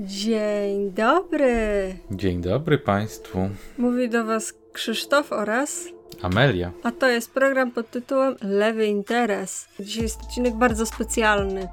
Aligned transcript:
Dzień 0.00 0.90
dobry. 0.90 1.96
Dzień 2.10 2.40
dobry 2.40 2.78
Państwu. 2.78 3.38
Mówi 3.78 4.08
do 4.08 4.24
Was 4.24 4.54
Krzysztof 4.72 5.32
oraz 5.32 5.84
Amelia. 6.22 6.72
A 6.82 6.92
to 6.92 7.08
jest 7.08 7.30
program 7.30 7.70
pod 7.70 7.90
tytułem 7.90 8.36
Lewy 8.42 8.86
Interes. 8.86 9.66
Dzisiaj 9.80 10.02
jest 10.02 10.22
odcinek 10.22 10.54
bardzo 10.54 10.86
specjalny, 10.86 11.68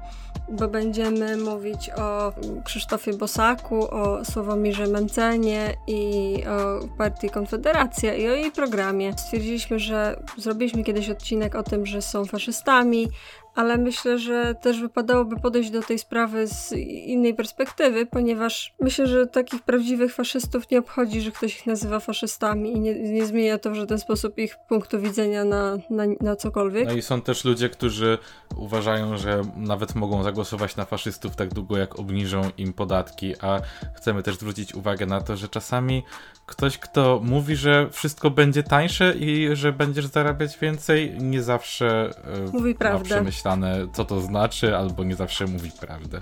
bo 0.48 0.68
będziemy 0.68 1.36
mówić 1.36 1.90
o 1.90 2.32
Krzysztofie 2.64 3.12
Bosaku, 3.12 3.90
o 3.90 4.24
Sławomirze 4.24 4.86
Mencenie 4.86 5.74
i 5.86 6.36
o 6.46 6.88
partii 6.98 7.30
Konfederacja 7.30 8.14
i 8.14 8.28
o 8.28 8.32
jej 8.32 8.52
programie. 8.52 9.12
Stwierdziliśmy, 9.18 9.78
że 9.78 10.22
zrobiliśmy 10.38 10.84
kiedyś 10.84 11.10
odcinek 11.10 11.54
o 11.54 11.62
tym, 11.62 11.86
że 11.86 12.02
są 12.02 12.24
faszystami, 12.24 13.08
ale 13.54 13.78
myślę, 13.78 14.18
że 14.18 14.54
też 14.54 14.80
wypadałoby 14.80 15.36
podejść 15.36 15.70
do 15.70 15.82
tej 15.82 15.98
sprawy 15.98 16.46
z 16.46 16.72
innej 17.06 17.34
perspektywy, 17.34 18.06
ponieważ 18.06 18.74
myślę, 18.80 19.06
że 19.06 19.26
takich 19.26 19.62
prawdziwych 19.62 20.14
faszystów 20.14 20.70
nie 20.70 20.78
obchodzi, 20.78 21.20
że 21.20 21.30
ktoś 21.30 21.56
ich 21.56 21.66
nazywa 21.66 22.00
faszystami 22.00 22.72
i 22.72 22.80
nie, 22.80 22.94
nie 22.94 23.26
zmienia 23.26 23.58
to 23.58 23.70
w 23.70 23.74
żaden 23.74 23.98
sposób 23.98 24.38
ich 24.38 24.56
punktu 24.68 25.00
widzenia 25.00 25.44
na, 25.44 25.76
na, 25.90 26.04
na 26.20 26.36
cokolwiek. 26.36 26.88
No 26.88 26.94
i 26.94 27.02
są 27.02 27.20
też 27.20 27.44
ludzie, 27.44 27.68
którzy 27.68 28.18
uważają, 28.56 29.16
że 29.16 29.42
nawet 29.56 29.94
mogą 29.94 30.22
zagłosować 30.22 30.76
na 30.76 30.84
faszystów 30.84 31.36
tak 31.36 31.54
długo, 31.54 31.76
jak 31.76 31.98
obniżą 31.98 32.42
im 32.58 32.72
podatki, 32.72 33.34
a 33.40 33.60
chcemy 33.94 34.22
też 34.22 34.36
zwrócić 34.36 34.74
uwagę 34.74 35.06
na 35.06 35.20
to, 35.20 35.36
że 35.36 35.48
czasami 35.48 36.02
ktoś, 36.46 36.78
kto 36.78 37.20
mówi, 37.22 37.56
że 37.56 37.88
wszystko 37.90 38.30
będzie 38.30 38.62
tańsze 38.62 39.14
i 39.14 39.56
że 39.56 39.72
będziesz 39.72 40.06
zarabiać 40.06 40.58
więcej, 40.58 41.16
nie 41.20 41.42
zawsze 41.42 42.10
e, 42.48 42.52
mówi 42.52 42.74
prawdę. 42.74 43.24
Co 43.92 44.04
to 44.04 44.20
znaczy, 44.20 44.76
albo 44.76 45.04
nie 45.04 45.16
zawsze 45.16 45.46
mówi 45.46 45.70
prawdę. 45.80 46.20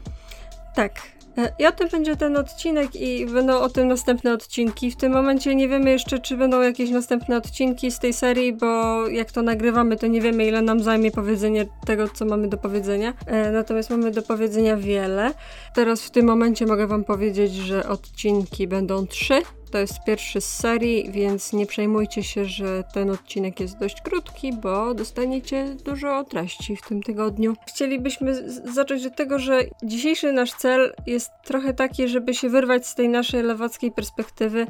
Tak. 0.74 0.92
E, 1.38 1.52
I 1.58 1.66
o 1.66 1.72
tym 1.72 1.88
będzie 1.88 2.16
ten 2.16 2.36
odcinek 2.36 2.96
i 2.96 3.26
będą 3.26 3.60
o 3.60 3.68
tym 3.68 3.88
następne 3.88 4.32
odcinki. 4.32 4.90
W 4.90 4.96
tym 4.96 5.12
momencie 5.12 5.54
nie 5.54 5.68
wiemy 5.68 5.90
jeszcze, 5.90 6.18
czy 6.18 6.36
będą 6.36 6.60
jakieś 6.62 6.90
następne 6.90 7.36
odcinki 7.36 7.90
z 7.90 7.98
tej 7.98 8.12
serii, 8.12 8.52
bo 8.52 9.08
jak 9.08 9.32
to 9.32 9.42
nagrywamy, 9.42 9.96
to 9.96 10.06
nie 10.06 10.20
wiemy, 10.20 10.46
ile 10.46 10.62
nam 10.62 10.82
zajmie 10.82 11.10
powiedzenie 11.10 11.66
tego, 11.86 12.08
co 12.08 12.24
mamy 12.24 12.48
do 12.48 12.56
powiedzenia. 12.56 13.14
E, 13.26 13.52
natomiast 13.52 13.90
mamy 13.90 14.10
do 14.10 14.22
powiedzenia 14.22 14.76
wiele. 14.76 15.34
Teraz 15.74 16.02
w 16.02 16.10
tym 16.10 16.26
momencie 16.26 16.66
mogę 16.66 16.86
Wam 16.86 17.04
powiedzieć, 17.04 17.54
że 17.54 17.88
odcinki 17.88 18.68
będą 18.68 19.06
trzy 19.06 19.42
to 19.72 19.78
jest 19.78 20.04
pierwszy 20.06 20.40
z 20.40 20.54
serii, 20.54 21.10
więc 21.10 21.52
nie 21.52 21.66
przejmujcie 21.66 22.22
się, 22.22 22.44
że 22.44 22.84
ten 22.94 23.10
odcinek 23.10 23.60
jest 23.60 23.78
dość 23.78 24.00
krótki, 24.00 24.52
bo 24.52 24.94
dostaniecie 24.94 25.76
dużo 25.84 26.24
treści 26.24 26.76
w 26.76 26.82
tym 26.82 27.02
tygodniu. 27.02 27.56
Chcielibyśmy 27.66 28.50
zacząć 28.74 29.06
od 29.06 29.16
tego, 29.16 29.38
że 29.38 29.60
dzisiejszy 29.82 30.32
nasz 30.32 30.52
cel 30.52 30.92
jest 31.06 31.30
trochę 31.44 31.74
taki, 31.74 32.08
żeby 32.08 32.34
się 32.34 32.48
wyrwać 32.48 32.86
z 32.86 32.94
tej 32.94 33.08
naszej 33.08 33.42
lewackiej 33.42 33.92
perspektywy, 33.92 34.66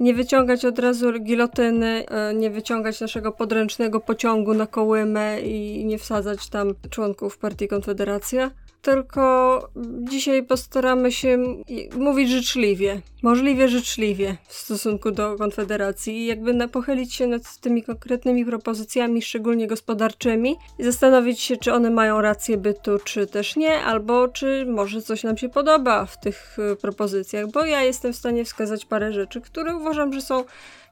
nie 0.00 0.14
wyciągać 0.14 0.64
od 0.64 0.78
razu 0.78 1.12
gilotyny, 1.20 2.06
e, 2.08 2.34
nie 2.34 2.50
wyciągać 2.50 3.00
naszego 3.00 3.32
podręcznego 3.32 4.00
pociągu 4.00 4.54
na 4.54 4.66
kołymę 4.66 5.40
i 5.40 5.84
nie 5.84 5.98
wsadzać 5.98 6.48
tam 6.48 6.74
członków 6.90 7.38
partii 7.38 7.68
Konfederacja 7.68 8.50
tylko 8.82 9.68
dzisiaj 10.00 10.42
postaramy 10.42 11.12
się 11.12 11.38
mówić 11.96 12.30
życzliwie, 12.30 13.00
możliwie 13.22 13.68
życzliwie 13.68 14.36
w 14.48 14.54
stosunku 14.54 15.10
do 15.10 15.36
Konfederacji 15.36 16.18
i 16.18 16.26
jakby 16.26 16.68
pochylić 16.68 17.14
się 17.14 17.26
nad 17.26 17.56
tymi 17.60 17.82
konkretnymi 17.82 18.44
propozycjami, 18.44 19.22
szczególnie 19.22 19.66
gospodarczymi 19.66 20.56
i 20.78 20.84
zastanowić 20.84 21.40
się, 21.40 21.56
czy 21.56 21.72
one 21.72 21.90
mają 21.90 22.20
rację 22.20 22.56
bytu, 22.56 22.98
czy 23.04 23.26
też 23.26 23.56
nie, 23.56 23.80
albo 23.80 24.28
czy 24.28 24.66
może 24.68 25.02
coś 25.02 25.22
nam 25.22 25.36
się 25.36 25.48
podoba 25.48 26.06
w 26.06 26.20
tych 26.20 26.58
y, 26.72 26.76
propozycjach, 26.76 27.50
bo 27.50 27.64
ja 27.64 27.82
jestem 27.82 28.12
w 28.12 28.16
stanie 28.16 28.44
wskazać 28.44 28.84
parę 28.84 29.12
rzeczy, 29.12 29.40
które 29.40 29.76
uważam, 29.76 30.12
że 30.12 30.20
są 30.20 30.44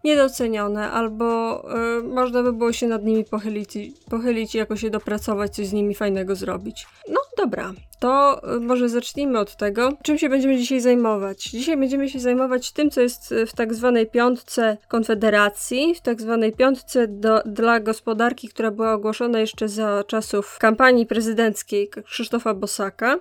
niedocenione, 0.05 0.91
albo 0.91 1.63
y, 1.99 2.03
można 2.03 2.43
by 2.43 2.53
było 2.53 2.73
się 2.73 2.87
nad 2.87 3.05
nimi 3.05 3.25
pochylić, 3.25 3.75
pochylić 4.11 4.55
i 4.55 4.59
jakoś 4.59 4.91
dopracować, 4.91 5.55
coś 5.55 5.67
z 5.67 5.73
nimi 5.73 5.95
fajnego 5.95 6.35
zrobić. 6.35 6.87
No 7.09 7.21
dobra, 7.37 7.73
to 7.99 8.41
y, 8.57 8.61
może 8.61 8.89
zacznijmy 8.89 9.39
od 9.39 9.57
tego, 9.57 9.93
czym 10.03 10.19
się 10.19 10.29
będziemy 10.29 10.59
dzisiaj 10.59 10.81
zajmować. 10.81 11.45
Dzisiaj 11.45 11.77
będziemy 11.77 12.09
się 12.09 12.21
zajmować 12.21 12.73
tym, 12.73 12.91
co 12.91 13.01
jest 13.01 13.35
w 13.47 13.53
tak 13.53 13.75
zwanej 13.75 14.07
piątce 14.07 14.77
Konfederacji, 14.89 15.95
w 15.95 16.01
tak 16.01 16.21
zwanej 16.21 16.53
piątce 16.53 17.09
do, 17.09 17.43
dla 17.47 17.81
gospodarki, 17.81 18.49
która 18.49 18.71
była 18.71 18.93
ogłoszona 18.93 19.41
jeszcze 19.41 19.69
za 19.69 20.05
czasów 20.07 20.59
kampanii 20.59 21.07
prezydenckiej 21.07 21.89
Krzysztofa 22.05 22.55
Bosaka. 22.55 23.19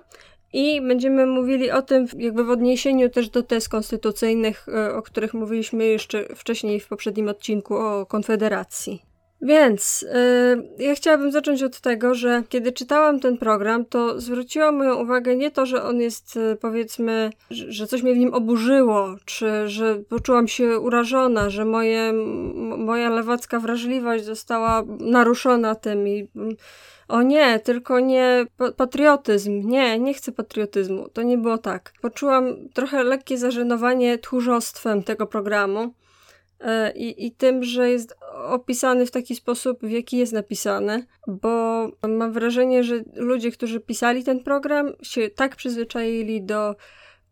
I 0.52 0.80
będziemy 0.80 1.26
mówili 1.26 1.70
o 1.70 1.82
tym 1.82 2.06
jakby 2.18 2.44
w 2.44 2.50
odniesieniu 2.50 3.08
też 3.08 3.28
do 3.28 3.42
tez 3.42 3.68
konstytucyjnych, 3.68 4.66
e, 4.68 4.94
o 4.94 5.02
których 5.02 5.34
mówiliśmy 5.34 5.84
jeszcze 5.84 6.24
wcześniej 6.34 6.80
w 6.80 6.88
poprzednim 6.88 7.28
odcinku 7.28 7.76
o 7.76 8.06
Konfederacji. 8.06 9.08
Więc 9.42 10.06
yy, 10.78 10.86
ja 10.86 10.94
chciałabym 10.94 11.32
zacząć 11.32 11.62
od 11.62 11.80
tego, 11.80 12.14
że 12.14 12.42
kiedy 12.48 12.72
czytałam 12.72 13.20
ten 13.20 13.38
program, 13.38 13.84
to 13.84 14.20
zwróciło 14.20 14.72
moją 14.72 14.94
uwagę 14.94 15.36
nie 15.36 15.50
to, 15.50 15.66
że 15.66 15.82
on 15.82 16.00
jest 16.00 16.36
yy, 16.36 16.56
powiedzmy, 16.60 17.30
że, 17.50 17.72
że, 17.72 17.86
coś 17.86 18.02
mnie 18.02 18.14
w 18.14 18.18
nim 18.18 18.34
oburzyło, 18.34 19.16
czy 19.24 19.68
że 19.68 19.96
poczułam 20.08 20.48
się 20.48 20.78
urażona, 20.78 21.50
że 21.50 21.64
moje, 21.64 22.12
moja 22.78 23.10
lewacka 23.10 23.60
wrażliwość 23.60 24.24
została 24.24 24.82
naruszona 25.00 25.74
tym 25.74 26.08
i 26.08 26.28
o 27.08 27.22
nie, 27.22 27.60
tylko 27.60 28.00
nie 28.00 28.46
patriotyzm. 28.76 29.68
Nie, 29.68 29.98
nie 29.98 30.14
chcę 30.14 30.32
patriotyzmu. 30.32 31.08
To 31.08 31.22
nie 31.22 31.38
było 31.38 31.58
tak. 31.58 31.92
Poczułam 32.02 32.68
trochę 32.74 33.04
lekkie 33.04 33.38
zażenowanie 33.38 34.18
tchórzostwem 34.18 35.02
tego 35.02 35.26
programu 35.26 35.94
e, 36.60 36.92
i, 36.92 37.26
i 37.26 37.32
tym, 37.32 37.64
że 37.64 37.90
jest 37.90 38.16
opisany 38.34 39.06
w 39.06 39.10
taki 39.10 39.34
sposób, 39.34 39.78
w 39.82 39.90
jaki 39.90 40.16
jest 40.16 40.32
napisany, 40.32 41.06
bo 41.26 41.48
mam 42.08 42.32
wrażenie, 42.32 42.84
że 42.84 43.04
ludzie, 43.14 43.50
którzy 43.50 43.80
pisali 43.80 44.24
ten 44.24 44.40
program, 44.40 44.92
się 45.02 45.30
tak 45.30 45.56
przyzwyczaili 45.56 46.42
do 46.42 46.74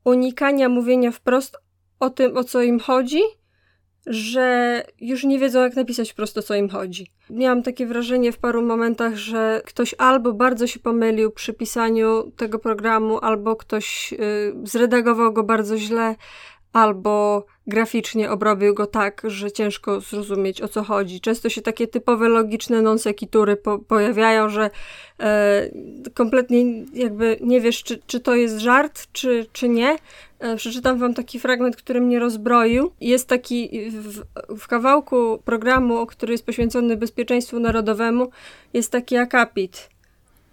unikania 0.05 0.69
mówienia 0.69 1.11
wprost 1.11 1.57
o 2.01 2.11
tym, 2.11 2.37
o 2.37 2.45
co 2.45 2.63
im 2.63 2.81
chodzi, 2.81 3.21
że 4.07 4.83
już 5.01 5.25
nie 5.25 5.39
wiedzą, 5.39 5.63
jak 5.63 5.77
napisać 5.77 6.13
prosto, 6.13 6.43
co 6.43 6.55
im 6.55 6.69
chodzi. 6.69 7.07
Miałam 7.31 7.63
takie 7.63 7.87
wrażenie 7.87 8.33
w 8.33 8.39
paru 8.39 8.63
momentach, 8.63 9.15
że 9.15 9.63
ktoś 9.65 9.95
albo 9.99 10.33
bardzo 10.33 10.67
się 10.67 10.81
pomylił 10.81 11.31
przy 11.31 11.53
pisaniu 11.55 12.33
tego 12.37 12.59
programu, 12.59 13.19
albo 13.19 13.57
ktoś 13.57 14.13
y, 14.13 14.17
zredagował 14.65 15.33
go 15.33 15.43
bardzo 15.43 15.79
źle, 15.79 16.15
albo 16.77 17.47
graficznie 17.67 18.31
obrobił 18.31 18.75
go 18.75 18.87
tak, 18.87 19.23
że 19.25 19.53
ciężko 19.53 20.01
zrozumieć 20.01 20.63
o 20.63 20.69
co 20.69 20.83
chodzi. 20.83 21.21
Często 21.21 21.49
się 21.49 21.63
takie 21.63 21.87
typowe 21.87 22.29
logiczne 22.29 22.83
non 22.83 22.99
sequitury 22.99 23.57
po 23.57 23.79
pojawiają, 23.79 24.49
że 24.49 24.71
e, 25.21 25.71
kompletnie 26.15 26.85
jakby 26.95 27.39
nie 27.41 27.61
wiesz, 27.61 27.83
czy, 27.83 27.99
czy 28.07 28.21
to 28.21 28.35
jest 28.35 28.59
żart, 28.59 29.07
czy, 29.13 29.47
czy 29.53 29.69
nie. 29.69 29.97
E, 30.39 30.57
przeczytam 30.57 30.99
wam 30.99 31.15
taki 31.15 31.41
fragment, 31.41 31.77
który 31.77 32.01
mnie 32.01 32.19
rozbroił. 32.19 32.91
Jest 33.01 33.29
taki 33.29 33.91
w, 33.91 34.23
w 34.59 34.67
kawałku 34.67 35.43
programu, 35.45 36.07
który 36.07 36.33
jest 36.33 36.47
poświęcony 36.47 36.97
bezpieczeństwu 36.97 37.61
narodowemu, 37.61 38.31
jest 38.73 38.93
taki 38.93 39.17
akapit 39.17 39.96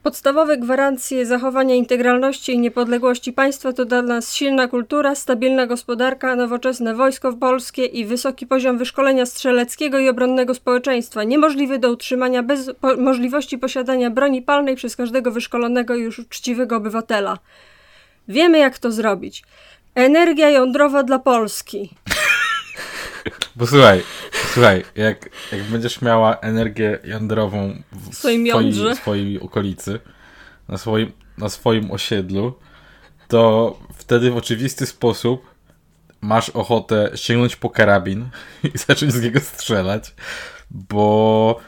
Podstawowe 0.03 0.57
gwarancje 0.57 1.25
zachowania 1.25 1.75
integralności 1.75 2.53
i 2.53 2.59
niepodległości 2.59 3.33
państwa 3.33 3.73
to 3.73 3.85
dla 3.85 4.01
nas 4.01 4.35
silna 4.35 4.67
kultura, 4.67 5.15
stabilna 5.15 5.67
gospodarka, 5.67 6.35
nowoczesne 6.35 6.95
wojsko 6.95 7.33
polskie 7.33 7.85
i 7.85 8.05
wysoki 8.05 8.47
poziom 8.47 8.77
wyszkolenia 8.77 9.25
strzeleckiego 9.25 9.99
i 9.99 10.09
obronnego 10.09 10.53
społeczeństwa, 10.53 11.23
niemożliwy 11.23 11.79
do 11.79 11.91
utrzymania 11.91 12.43
bez 12.43 12.71
po 12.81 12.95
możliwości 12.97 13.57
posiadania 13.57 14.09
broni 14.09 14.41
palnej 14.41 14.75
przez 14.75 14.95
każdego 14.95 15.31
wyszkolonego 15.31 15.95
i 15.95 16.01
już 16.01 16.19
uczciwego 16.19 16.75
obywatela. 16.75 17.37
Wiemy, 18.27 18.59
jak 18.59 18.79
to 18.79 18.91
zrobić. 18.91 19.43
Energia 19.95 20.49
jądrowa 20.49 21.03
dla 21.03 21.19
Polski. 21.19 21.89
Bo 23.55 23.67
słuchaj, 23.67 24.03
słuchaj, 24.53 24.83
jak, 24.95 25.29
jak 25.51 25.63
będziesz 25.63 26.01
miała 26.01 26.35
energię 26.35 26.99
jądrową 27.03 27.81
w 27.91 28.15
swoim 28.15 28.47
swojej, 28.47 28.95
swojej 28.95 29.41
okolicy, 29.41 29.99
na 30.67 30.77
swoim, 30.77 31.11
na 31.37 31.49
swoim 31.49 31.91
osiedlu, 31.91 32.53
to 33.27 33.79
wtedy 33.93 34.31
w 34.31 34.37
oczywisty 34.37 34.85
sposób 34.85 35.53
masz 36.21 36.49
ochotę 36.49 37.11
sięgnąć 37.15 37.55
po 37.55 37.69
karabin 37.69 38.29
i 38.75 38.77
zacząć 38.77 39.13
z 39.13 39.21
niego 39.21 39.39
strzelać, 39.39 40.13
bo 40.71 41.59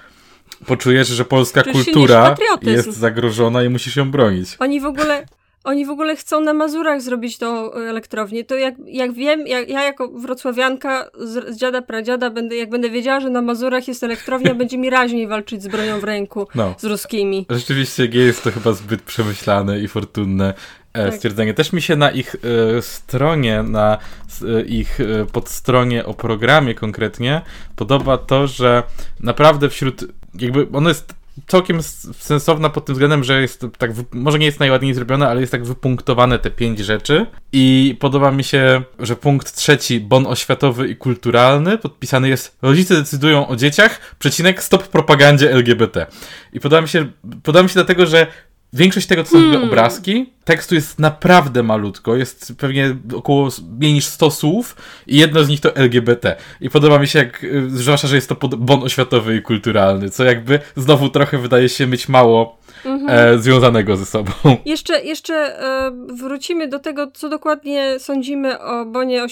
poczujesz, 0.66 1.08
że 1.08 1.26
polska 1.26 1.64
kultura 1.64 2.36
jest 2.62 2.94
zagrożona 2.94 3.64
i 3.64 3.70
musisz 3.70 3.96
ją 3.96 4.12
bronić. 4.12 4.50
Oni 4.60 4.82
w 4.82 4.86
ogóle 4.86 5.26
oni 5.66 5.86
w 5.86 5.90
ogóle 5.90 6.16
chcą 6.16 6.42
na 6.42 6.54
Mazurach 6.54 7.02
zrobić 7.02 7.38
tą 7.38 7.72
elektrownię. 7.74 8.44
To 8.44 8.56
jak, 8.56 8.76
jak 8.86 9.14
wiem, 9.14 9.48
jak, 9.48 9.70
ja 9.70 9.84
jako 9.84 10.08
wrocławianka 10.08 11.10
z, 11.20 11.56
z 11.56 11.58
dziada 11.58 11.82
pradziada, 11.82 12.30
będę, 12.30 12.56
jak 12.56 12.70
będę 12.70 12.90
wiedziała, 12.90 13.20
że 13.20 13.30
na 13.30 13.42
Mazurach 13.42 13.88
jest 13.88 14.04
elektrownia, 14.04 14.56
będzie 14.66 14.78
mi 14.78 14.90
raźniej 14.90 15.28
walczyć 15.28 15.64
z 15.64 15.68
bronią 15.68 16.00
w 16.00 16.04
ręku 16.04 16.48
no. 16.56 16.76
z 16.78 16.84
ruskimi. 16.84 17.46
Rzeczywiście 17.50 18.08
nie 18.08 18.20
jest 18.20 18.44
to 18.44 18.52
chyba 18.52 18.74
zbyt 18.74 19.02
przemyślane 19.02 19.80
i 19.80 19.88
fortunne. 19.88 20.54
tak. 20.94 21.16
stwierdzenie. 21.16 21.54
Też 21.54 21.74
mi 21.74 21.82
się 21.82 21.96
na 21.96 22.12
ich 22.12 22.36
e, 22.36 22.82
stronie, 22.82 23.64
na 23.64 23.98
e, 24.42 24.62
ich 24.62 25.00
e, 25.00 25.26
podstronie 25.26 26.06
o 26.06 26.14
programie 26.14 26.76
konkretnie 26.76 27.42
podoba 27.76 28.18
to, 28.18 28.48
że 28.48 28.84
naprawdę 29.20 29.70
wśród, 29.70 30.06
jakby 30.40 30.68
ono 30.74 30.90
jest 30.90 31.14
całkiem 31.48 31.84
sensowna 32.20 32.70
pod 32.70 32.86
tym 32.86 32.96
względem, 32.96 33.24
że 33.24 33.42
jest 33.42 33.66
tak, 33.78 33.92
może 34.12 34.40
nie 34.40 34.46
jest 34.46 34.60
najładniej 34.60 34.94
zrobione, 34.94 35.28
ale 35.28 35.42
jest 35.42 35.52
tak 35.52 35.66
wypunktowane 35.66 36.40
te 36.40 36.52
pięć 36.52 36.80
rzeczy 36.80 37.26
i 37.52 37.98
podoba 38.00 38.32
mi 38.32 38.44
się, 38.44 38.82
że 39.00 39.16
punkt 39.16 39.56
trzeci, 39.56 40.00
bon 40.00 40.28
oświatowy 40.28 40.88
i 40.88 40.96
kulturalny, 40.96 41.78
podpisany 41.78 42.30
jest 42.30 42.58
rodzice 42.62 42.96
decydują 42.96 43.48
o 43.48 43.56
dzieciach, 43.56 44.16
przecinek 44.20 44.64
stop 44.64 44.88
propagandzie 44.88 45.52
LGBT. 45.52 46.06
I 46.54 46.60
podoba 46.60 46.82
mi 46.82 46.88
się, 46.88 47.06
podoba 47.44 47.64
mi 47.64 47.70
się 47.70 47.74
dlatego, 47.74 48.06
że 48.06 48.28
Większość 48.76 49.08
tego 49.08 49.24
to 49.24 49.30
są 49.30 49.40
hmm. 49.40 49.64
obrazki. 49.64 50.34
Tekstu 50.44 50.76
jest 50.76 51.00
naprawdę 51.00 51.64
malutko, 51.64 52.16
jest 52.16 52.54
pewnie 52.58 52.96
około 53.16 53.50
mniej 53.80 53.94
niż 53.94 54.06
100 54.06 54.32
słów 54.32 54.76
i 55.08 55.18
jedno 55.18 55.44
z 55.44 55.50
nich 55.50 55.62
to 55.62 55.76
LGBT. 55.76 56.36
I 56.62 56.70
podoba 56.70 57.00
mi 57.00 57.08
się, 57.08 57.20
jak, 57.20 57.44
y, 57.44 57.70
zwłaszcza, 57.70 58.08
że 58.08 58.16
jest 58.16 58.30
to 58.30 58.48
bon 58.48 58.84
oświatowy 58.84 59.36
i 59.36 59.42
kulturalny, 59.42 60.10
co 60.10 60.24
jakby 60.24 60.60
znowu 60.76 61.10
trochę 61.10 61.38
wydaje 61.38 61.70
się 61.70 61.88
mieć 61.88 62.10
mało 62.10 62.58
mhm. 62.86 63.10
e, 63.10 63.38
związanego 63.38 63.98
ze 63.98 64.06
sobą. 64.06 64.32
Jeszcze, 64.66 65.04
jeszcze 65.04 65.36
e, 65.36 65.92
wrócimy 66.08 66.68
do 66.68 66.80
tego, 66.80 67.12
co 67.12 67.30
dokładnie 67.30 68.00
sądzimy 68.00 68.60
o 68.60 68.86
bonie 68.86 69.26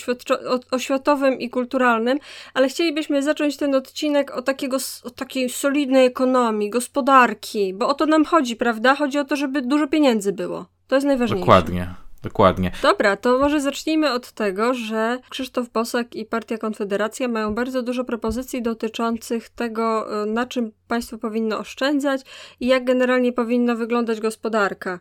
oświatowym 0.71 1.39
i 1.39 1.49
kulturalnym, 1.49 2.19
ale 2.53 2.69
chcielibyśmy 2.69 3.23
zacząć 3.23 3.57
ten 3.57 3.75
odcinek 3.75 4.37
o, 4.37 4.41
takiego, 4.41 4.77
o 5.03 5.09
takiej 5.09 5.49
solidnej 5.49 6.05
ekonomii, 6.05 6.69
gospodarki, 6.69 7.73
bo 7.73 7.87
o 7.87 7.93
to 7.93 8.05
nam 8.05 8.25
chodzi, 8.25 8.55
prawda? 8.55 8.95
Chodzi 8.95 9.19
o 9.19 9.25
to, 9.25 9.35
żeby 9.35 9.61
dużo 9.61 9.87
pieniędzy 9.87 10.33
było. 10.33 10.65
To 10.87 10.95
jest 10.95 11.07
najważniejsze. 11.07 11.39
Dokładnie. 11.39 12.02
Dokładnie. 12.23 12.71
Dobra, 12.81 13.17
to 13.17 13.39
może 13.39 13.61
zacznijmy 13.61 14.11
od 14.11 14.31
tego, 14.31 14.73
że 14.73 15.19
Krzysztof 15.29 15.69
Bosak 15.69 16.15
i 16.15 16.25
Partia 16.25 16.57
Konfederacja 16.57 17.27
mają 17.27 17.55
bardzo 17.55 17.81
dużo 17.81 18.03
propozycji 18.03 18.61
dotyczących 18.61 19.49
tego, 19.49 20.07
y, 20.23 20.25
na 20.25 20.45
czym 20.45 20.71
państwo 20.87 21.17
powinno 21.17 21.59
oszczędzać 21.59 22.21
i 22.59 22.67
jak 22.67 22.85
generalnie 22.85 23.33
powinna 23.33 23.75
wyglądać 23.75 24.19
gospodarka. 24.19 24.99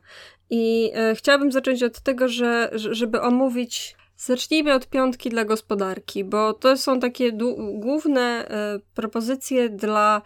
I 0.50 0.92
y, 1.12 1.14
chciałabym 1.14 1.52
zacząć 1.52 1.82
od 1.82 2.00
tego, 2.00 2.28
że, 2.28 2.70
żeby 2.74 3.20
omówić 3.20 3.96
Zacznijmy 4.24 4.74
od 4.74 4.86
piątki 4.86 5.30
dla 5.30 5.44
gospodarki, 5.44 6.24
bo 6.24 6.52
to 6.52 6.76
są 6.76 7.00
takie 7.00 7.32
główne 7.74 8.48
y, 8.76 8.80
propozycje 8.94 9.68
dla 9.68 10.22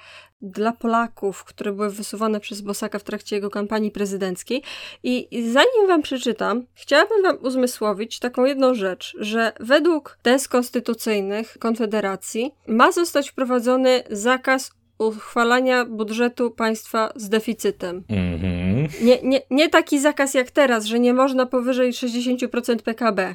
dla 0.50 0.72
Polaków, 0.72 1.44
które 1.44 1.72
były 1.72 1.90
wysuwane 1.90 2.40
przez 2.40 2.60
Bosaka 2.60 2.98
w 2.98 3.04
trakcie 3.04 3.36
jego 3.36 3.50
kampanii 3.50 3.90
prezydenckiej. 3.90 4.62
I 5.02 5.28
zanim 5.52 5.88
wam 5.88 6.02
przeczytam, 6.02 6.66
chciałabym 6.74 7.22
wam 7.22 7.38
uzmysłowić 7.42 8.18
taką 8.18 8.44
jedną 8.44 8.74
rzecz, 8.74 9.16
że 9.18 9.52
według 9.60 10.18
tez 10.22 10.48
konstytucyjnych 10.48 11.56
Konfederacji 11.58 12.54
ma 12.66 12.92
zostać 12.92 13.30
wprowadzony 13.30 14.02
zakaz 14.10 14.70
uchwalania 14.98 15.84
budżetu 15.84 16.50
państwa 16.50 17.12
z 17.16 17.28
deficytem. 17.28 18.02
Mm-hmm. 18.10 19.02
Nie, 19.02 19.18
nie, 19.22 19.40
nie 19.50 19.68
taki 19.68 20.00
zakaz 20.00 20.34
jak 20.34 20.50
teraz, 20.50 20.84
że 20.84 21.00
nie 21.00 21.14
można 21.14 21.46
powyżej 21.46 21.92
60% 21.92 22.76
PKB 22.76 23.34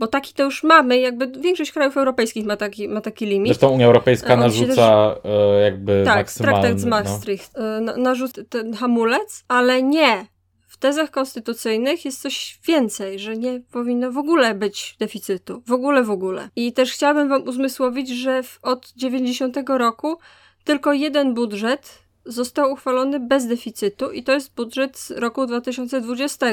bo 0.00 0.06
taki 0.06 0.34
to 0.34 0.42
już 0.42 0.62
mamy, 0.62 0.98
jakby 0.98 1.26
większość 1.26 1.72
krajów 1.72 1.96
europejskich 1.96 2.46
ma 2.46 2.56
taki, 2.56 2.88
ma 2.88 3.00
taki 3.00 3.26
limit. 3.26 3.48
Zresztą 3.48 3.68
Unia 3.68 3.86
Europejska 3.86 4.36
narzuca 4.36 5.14
też, 5.22 5.32
e, 5.32 5.60
jakby 5.60 6.02
tak, 6.04 6.16
maksymalny... 6.16 6.60
traktat 6.60 6.80
z 6.80 6.84
no. 6.84 6.90
Maastricht 6.90 7.52
no. 7.80 7.96
narzuca 7.96 8.42
ten 8.48 8.74
hamulec, 8.74 9.44
ale 9.48 9.82
nie. 9.82 10.26
W 10.68 10.76
tezach 10.76 11.10
konstytucyjnych 11.10 12.04
jest 12.04 12.22
coś 12.22 12.60
więcej, 12.66 13.18
że 13.18 13.36
nie 13.36 13.60
powinno 13.72 14.12
w 14.12 14.18
ogóle 14.18 14.54
być 14.54 14.96
deficytu. 14.98 15.62
W 15.66 15.72
ogóle, 15.72 16.02
w 16.02 16.10
ogóle. 16.10 16.48
I 16.56 16.72
też 16.72 16.92
chciałabym 16.92 17.28
wam 17.28 17.42
uzmysłowić, 17.42 18.08
że 18.08 18.42
w, 18.42 18.58
od 18.62 18.92
90 18.96 19.56
roku 19.68 20.18
tylko 20.64 20.92
jeden 20.92 21.34
budżet 21.34 21.98
został 22.24 22.72
uchwalony 22.72 23.20
bez 23.20 23.46
deficytu 23.46 24.10
i 24.10 24.22
to 24.22 24.32
jest 24.32 24.54
budżet 24.54 24.98
z 24.98 25.10
roku 25.10 25.46
2020, 25.46 26.46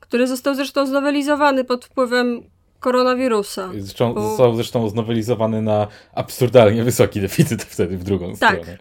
który 0.00 0.26
został 0.26 0.54
zresztą 0.54 0.86
znowelizowany 0.86 1.64
pod 1.64 1.84
wpływem 1.84 2.42
koronawirusa. 2.80 3.70
Zresztą, 3.78 4.14
bo... 4.14 4.28
Został 4.28 4.54
zresztą 4.54 4.88
znowelizowany 4.88 5.62
na 5.62 5.86
absurdalnie 6.14 6.84
wysoki 6.84 7.20
deficyt 7.20 7.62
wtedy 7.62 7.98
w 7.98 8.04
drugą 8.04 8.36
tak, 8.36 8.58
stronę. 8.58 8.78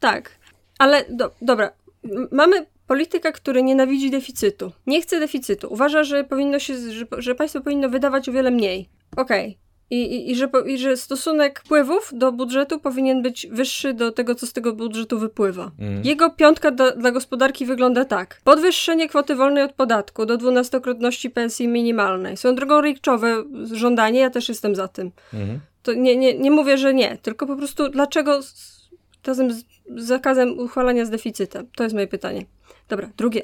Tak, 0.00 0.30
ale 0.78 1.04
do, 1.08 1.30
dobra. 1.42 1.72
Mamy 2.32 2.66
polityka, 2.86 3.32
który 3.32 3.62
nienawidzi 3.62 4.10
deficytu. 4.10 4.72
Nie 4.86 5.02
chce 5.02 5.20
deficytu. 5.20 5.72
Uważa, 5.72 6.04
że 6.04 6.24
powinno 6.24 6.58
się, 6.58 6.74
że, 6.92 7.06
że 7.18 7.34
państwo 7.34 7.60
powinno 7.60 7.88
wydawać 7.88 8.28
o 8.28 8.32
wiele 8.32 8.50
mniej. 8.50 8.88
Okej. 9.16 9.46
Okay. 9.46 9.65
I, 9.90 10.02
i, 10.02 10.30
i, 10.30 10.36
że, 10.36 10.48
I 10.66 10.78
że 10.78 10.96
stosunek 10.96 11.60
wpływów 11.60 12.10
do 12.14 12.32
budżetu 12.32 12.80
powinien 12.80 13.22
być 13.22 13.46
wyższy 13.50 13.94
do 13.94 14.12
tego, 14.12 14.34
co 14.34 14.46
z 14.46 14.52
tego 14.52 14.72
budżetu 14.72 15.18
wypływa. 15.18 15.70
Mm. 15.78 16.04
Jego 16.04 16.30
piątka 16.30 16.70
do, 16.70 16.92
dla 16.92 17.10
gospodarki 17.10 17.66
wygląda 17.66 18.04
tak. 18.04 18.40
Podwyższenie 18.44 19.08
kwoty 19.08 19.34
wolnej 19.34 19.64
od 19.64 19.72
podatku 19.72 20.26
do 20.26 20.36
dwunastokrotności 20.36 21.30
pensji 21.30 21.68
minimalnej. 21.68 22.36
Są 22.36 22.54
drogą 22.54 22.80
rikczowe 22.80 23.44
żądanie, 23.72 24.20
ja 24.20 24.30
też 24.30 24.48
jestem 24.48 24.74
za 24.74 24.88
tym. 24.88 25.10
Mm. 25.34 25.60
To 25.82 25.92
nie, 25.92 26.16
nie, 26.16 26.38
nie 26.38 26.50
mówię, 26.50 26.78
że 26.78 26.94
nie, 26.94 27.18
tylko 27.22 27.46
po 27.46 27.56
prostu 27.56 27.88
dlaczego 27.88 28.42
z, 28.42 28.76
razem 29.26 29.52
z 29.52 29.64
zakazem 29.96 30.58
uchwalania 30.58 31.04
z 31.04 31.10
deficytem? 31.10 31.66
To 31.76 31.82
jest 31.82 31.94
moje 31.94 32.06
pytanie. 32.06 32.44
Dobra, 32.88 33.10
drugie. 33.16 33.42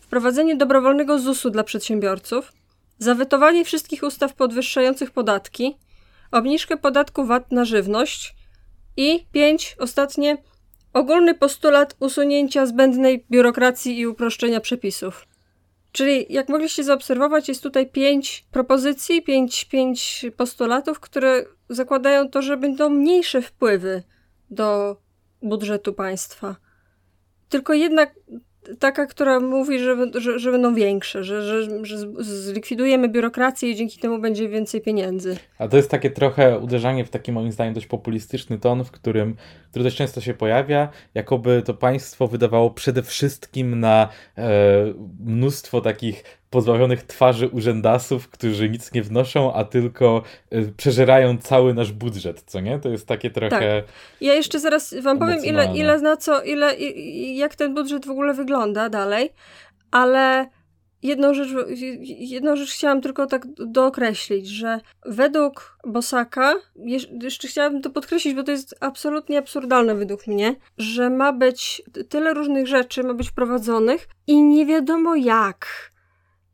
Wprowadzenie 0.00 0.56
dobrowolnego 0.56 1.18
ZUS-u 1.18 1.50
dla 1.50 1.64
przedsiębiorców 1.64 2.52
zawetowanie 2.98 3.64
wszystkich 3.64 4.02
ustaw 4.02 4.34
podwyższających 4.34 5.10
podatki, 5.10 5.76
obniżkę 6.30 6.76
podatku 6.76 7.24
VAT 7.24 7.52
na 7.52 7.64
żywność 7.64 8.34
i 8.96 9.26
pięć, 9.32 9.76
ostatnie, 9.78 10.36
ogólny 10.92 11.34
postulat 11.34 11.96
usunięcia 12.00 12.66
zbędnej 12.66 13.26
biurokracji 13.30 13.98
i 13.98 14.06
uproszczenia 14.06 14.60
przepisów. 14.60 15.26
Czyli, 15.92 16.26
jak 16.28 16.48
mogliście 16.48 16.84
zaobserwować, 16.84 17.48
jest 17.48 17.62
tutaj 17.62 17.86
pięć 17.86 18.44
propozycji, 18.50 19.22
pięć, 19.22 19.64
pięć 19.64 20.26
postulatów, 20.36 21.00
które 21.00 21.44
zakładają 21.68 22.28
to, 22.28 22.42
że 22.42 22.56
będą 22.56 22.88
mniejsze 22.88 23.42
wpływy 23.42 24.02
do 24.50 24.96
budżetu 25.42 25.92
państwa. 25.92 26.56
Tylko 27.48 27.74
jednak 27.74 28.14
taka, 28.78 29.06
która 29.06 29.40
mówi, 29.40 29.78
że, 29.78 29.96
że, 30.20 30.38
że 30.38 30.52
będą 30.52 30.74
większe, 30.74 31.24
że, 31.24 31.42
że, 31.42 31.84
że 31.84 31.98
zlikwidujemy 32.24 33.08
biurokrację 33.08 33.70
i 33.70 33.76
dzięki 33.76 33.98
temu 33.98 34.18
będzie 34.18 34.48
więcej 34.48 34.80
pieniędzy. 34.80 35.36
A 35.58 35.68
to 35.68 35.76
jest 35.76 35.90
takie 35.90 36.10
trochę 36.10 36.58
uderzanie 36.58 37.04
w 37.04 37.10
taki 37.10 37.32
moim 37.32 37.52
zdaniem 37.52 37.74
dość 37.74 37.86
populistyczny 37.86 38.58
ton, 38.58 38.84
w 38.84 38.90
którym, 38.90 39.36
który 39.70 39.82
dość 39.82 39.96
często 39.96 40.20
się 40.20 40.34
pojawia, 40.34 40.88
jakoby 41.14 41.62
to 41.62 41.74
państwo 41.74 42.26
wydawało 42.26 42.70
przede 42.70 43.02
wszystkim 43.02 43.80
na 43.80 44.08
e, 44.38 44.48
mnóstwo 45.20 45.80
takich 45.80 46.24
pozbawionych 46.50 47.02
twarzy 47.02 47.48
urzędasów, 47.48 48.28
którzy 48.28 48.68
nic 48.68 48.92
nie 48.92 49.02
wnoszą, 49.02 49.54
a 49.54 49.64
tylko 49.64 50.22
y, 50.52 50.72
przeżerają 50.76 51.38
cały 51.38 51.74
nasz 51.74 51.92
budżet, 51.92 52.42
co 52.46 52.60
nie? 52.60 52.78
To 52.78 52.88
jest 52.88 53.06
takie 53.06 53.30
trochę. 53.30 53.82
Tak. 53.82 53.94
Ja 54.20 54.34
jeszcze 54.34 54.60
zaraz 54.60 54.94
wam 55.02 55.18
powiem, 55.18 55.44
ile, 55.44 55.68
ile 55.74 55.98
na 55.98 56.16
co, 56.16 56.42
ile, 56.42 56.76
jak 57.34 57.56
ten 57.56 57.74
budżet 57.74 58.06
w 58.06 58.10
ogóle 58.10 58.34
wygląda 58.34 58.88
dalej, 58.88 59.30
ale 59.90 60.46
jedną 61.02 61.34
rzecz, 61.34 61.48
jedną 62.02 62.56
rzecz 62.56 62.72
chciałam 62.72 63.00
tylko 63.00 63.26
tak 63.26 63.46
dookreślić, 63.56 64.48
że 64.48 64.80
według 65.06 65.78
Bosaka, 65.86 66.54
jeszcze 67.22 67.48
chciałabym 67.48 67.82
to 67.82 67.90
podkreślić, 67.90 68.34
bo 68.34 68.42
to 68.42 68.50
jest 68.50 68.74
absolutnie 68.80 69.38
absurdalne 69.38 69.94
według 69.94 70.26
mnie, 70.26 70.54
że 70.78 71.10
ma 71.10 71.32
być 71.32 71.82
tyle 72.08 72.34
różnych 72.34 72.66
rzeczy, 72.66 73.02
ma 73.02 73.14
być 73.14 73.28
wprowadzonych 73.28 74.08
i 74.26 74.42
nie 74.42 74.66
wiadomo 74.66 75.14
jak 75.16 75.66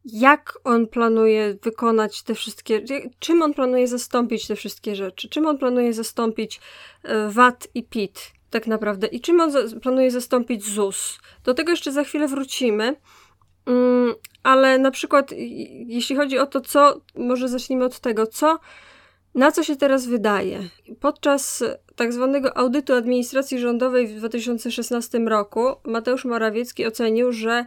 jak 0.05 0.59
on 0.65 0.87
planuje 0.87 1.55
wykonać 1.63 2.23
te 2.23 2.35
wszystkie, 2.35 2.85
czym 3.19 3.43
on 3.43 3.55
planuje 3.55 3.89
zastąpić 3.89 4.47
te 4.47 4.57
wszystkie 4.57 4.97
rzeczy, 4.97 5.29
czym 5.29 5.47
on 5.47 5.59
planuje 5.59 5.93
zastąpić 5.93 6.61
e, 7.03 7.29
VAT 7.29 7.69
i 7.75 7.83
PIT 7.83 8.33
tak 8.51 8.67
naprawdę 8.67 9.07
i 9.07 9.21
czym 9.21 9.41
on 9.41 9.53
planuje 9.83 10.11
zastąpić 10.11 10.65
ZUS. 10.65 11.19
Do 11.45 11.55
tego 11.55 11.71
jeszcze 11.71 11.93
za 11.93 12.05
chwilę 12.05 12.29
wrócimy, 12.29 12.97
mm, 13.67 14.15
ale 14.43 14.79
na 14.79 14.91
przykład 14.91 15.31
jeśli 15.87 16.17
chodzi 16.17 16.39
o 16.39 16.47
to, 16.47 16.61
co, 16.61 17.01
może 17.17 17.49
zacznijmy 17.49 17.85
od 17.85 18.01
tego, 18.01 18.27
co, 18.27 18.59
na 19.35 19.53
co 19.53 19.63
się 19.65 19.77
teraz 19.77 20.07
wydaje. 20.07 20.61
Podczas 21.01 21.65
tak 21.97 22.13
zwanego 22.13 22.57
audytu 22.57 22.95
administracji 22.95 23.59
rządowej 23.59 24.07
w 24.07 24.17
2016 24.17 25.19
roku 25.19 25.61
Mateusz 25.85 26.25
Morawiecki 26.25 26.87
ocenił, 26.87 27.33
że 27.33 27.67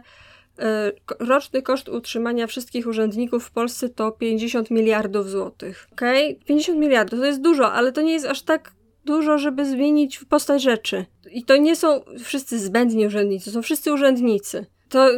roczny 1.18 1.62
koszt 1.62 1.88
utrzymania 1.88 2.46
wszystkich 2.46 2.86
urzędników 2.86 3.44
w 3.44 3.50
Polsce 3.50 3.88
to 3.88 4.12
50 4.12 4.70
miliardów 4.70 5.30
złotych. 5.30 5.88
Okej? 5.92 6.32
Okay? 6.32 6.44
50 6.46 6.78
miliardów 6.78 7.20
to 7.20 7.26
jest 7.26 7.40
dużo, 7.40 7.72
ale 7.72 7.92
to 7.92 8.02
nie 8.02 8.12
jest 8.12 8.26
aż 8.26 8.42
tak 8.42 8.72
dużo, 9.04 9.38
żeby 9.38 9.64
zmienić 9.64 10.24
postać 10.24 10.62
rzeczy. 10.62 11.04
I 11.30 11.44
to 11.44 11.56
nie 11.56 11.76
są 11.76 12.00
wszyscy 12.24 12.58
zbędni 12.58 13.06
urzędnicy, 13.06 13.44
to 13.44 13.50
są 13.50 13.62
wszyscy 13.62 13.92
urzędnicy. 13.92 14.66
to 14.88 15.08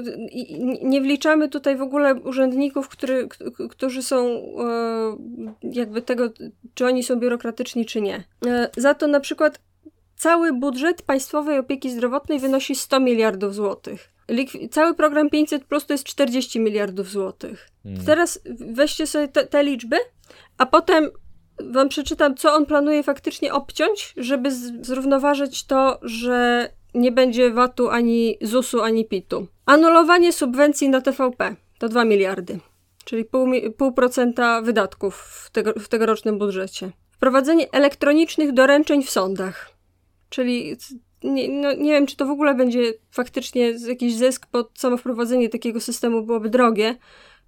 nie 0.82 1.00
wliczamy 1.00 1.49
tutaj 1.49 1.76
w 1.76 1.82
ogóle 1.82 2.14
urzędników, 2.14 2.88
który, 2.88 3.28
którzy 3.70 4.02
są 4.02 4.26
e, 4.26 5.16
jakby 5.62 6.02
tego, 6.02 6.30
czy 6.75 6.87
oni 6.87 7.02
są 7.02 7.16
biurokratyczni, 7.16 7.87
czy 7.87 8.00
nie. 8.00 8.25
E, 8.47 8.70
za 8.76 8.94
to 8.94 9.06
na 9.06 9.20
przykład 9.20 9.61
cały 10.16 10.52
budżet 10.52 11.02
państwowej 11.02 11.59
opieki 11.59 11.90
zdrowotnej 11.90 12.38
wynosi 12.38 12.75
100 12.75 13.00
miliardów 13.00 13.54
złotych. 13.54 14.11
Cały 14.70 14.94
program 14.94 15.30
500 15.30 15.64
plus 15.64 15.87
to 15.87 15.94
jest 15.94 16.04
40 16.04 16.60
miliardów 16.60 17.10
złotych. 17.10 17.68
Hmm. 17.82 18.04
Teraz 18.04 18.40
weźcie 18.60 19.06
sobie 19.06 19.28
te, 19.28 19.46
te 19.46 19.64
liczby, 19.64 19.96
a 20.58 20.66
potem 20.66 21.10
wam 21.64 21.88
przeczytam, 21.88 22.34
co 22.34 22.54
on 22.54 22.66
planuje 22.66 23.02
faktycznie 23.02 23.52
obciąć, 23.52 24.14
żeby 24.16 24.50
zrównoważyć 24.84 25.66
to, 25.66 25.99
że 26.02 26.68
nie 26.94 27.12
będzie 27.12 27.50
VAT-u 27.50 27.88
ani 27.88 28.38
ZUS-u, 28.42 28.80
ani 28.80 29.04
PIT-u. 29.04 29.46
Anulowanie 29.66 30.32
subwencji 30.32 30.88
na 30.88 31.00
TVP 31.00 31.56
to 31.78 31.88
2 31.88 32.04
miliardy, 32.04 32.58
czyli 33.04 33.25
pół, 33.25 33.49
pół 33.76 33.92
procenta 33.92 34.62
wydatków 34.62 35.14
w, 35.16 35.50
tego, 35.50 35.72
w 35.78 35.88
tegorocznym 35.88 36.38
budżecie. 36.38 36.90
Wprowadzenie 37.10 37.70
elektronicznych 37.72 38.52
doręczeń 38.52 39.02
w 39.02 39.10
sądach, 39.10 39.70
czyli 40.28 40.76
nie, 41.23 41.49
no, 41.49 41.73
nie 41.73 41.93
wiem, 41.93 42.07
czy 42.07 42.17
to 42.17 42.27
w 42.27 42.31
ogóle 42.31 42.55
będzie 42.55 42.93
faktycznie 43.11 43.71
jakiś 43.71 44.15
zysk, 44.15 44.47
bo 44.53 44.71
samo 44.75 44.97
wprowadzenie 44.97 45.49
takiego 45.49 45.81
systemu 45.81 46.23
byłoby 46.23 46.50
drogie, 46.50 46.97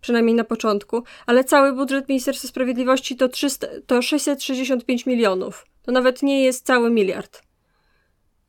przynajmniej 0.00 0.35
na 0.35 0.45
początku, 0.45 1.02
ale 1.26 1.45
cały 1.45 1.73
budżet 1.73 2.09
Ministerstwa 2.09 2.49
Sprawiedliwości 2.49 3.17
to, 3.17 3.29
300, 3.29 3.67
to 3.87 4.02
665 4.02 5.07
milionów. 5.07 5.67
To 5.83 5.93
nawet 5.93 6.23
nie 6.23 6.45
jest 6.45 6.67
cały 6.67 6.91
miliard. 6.91 7.43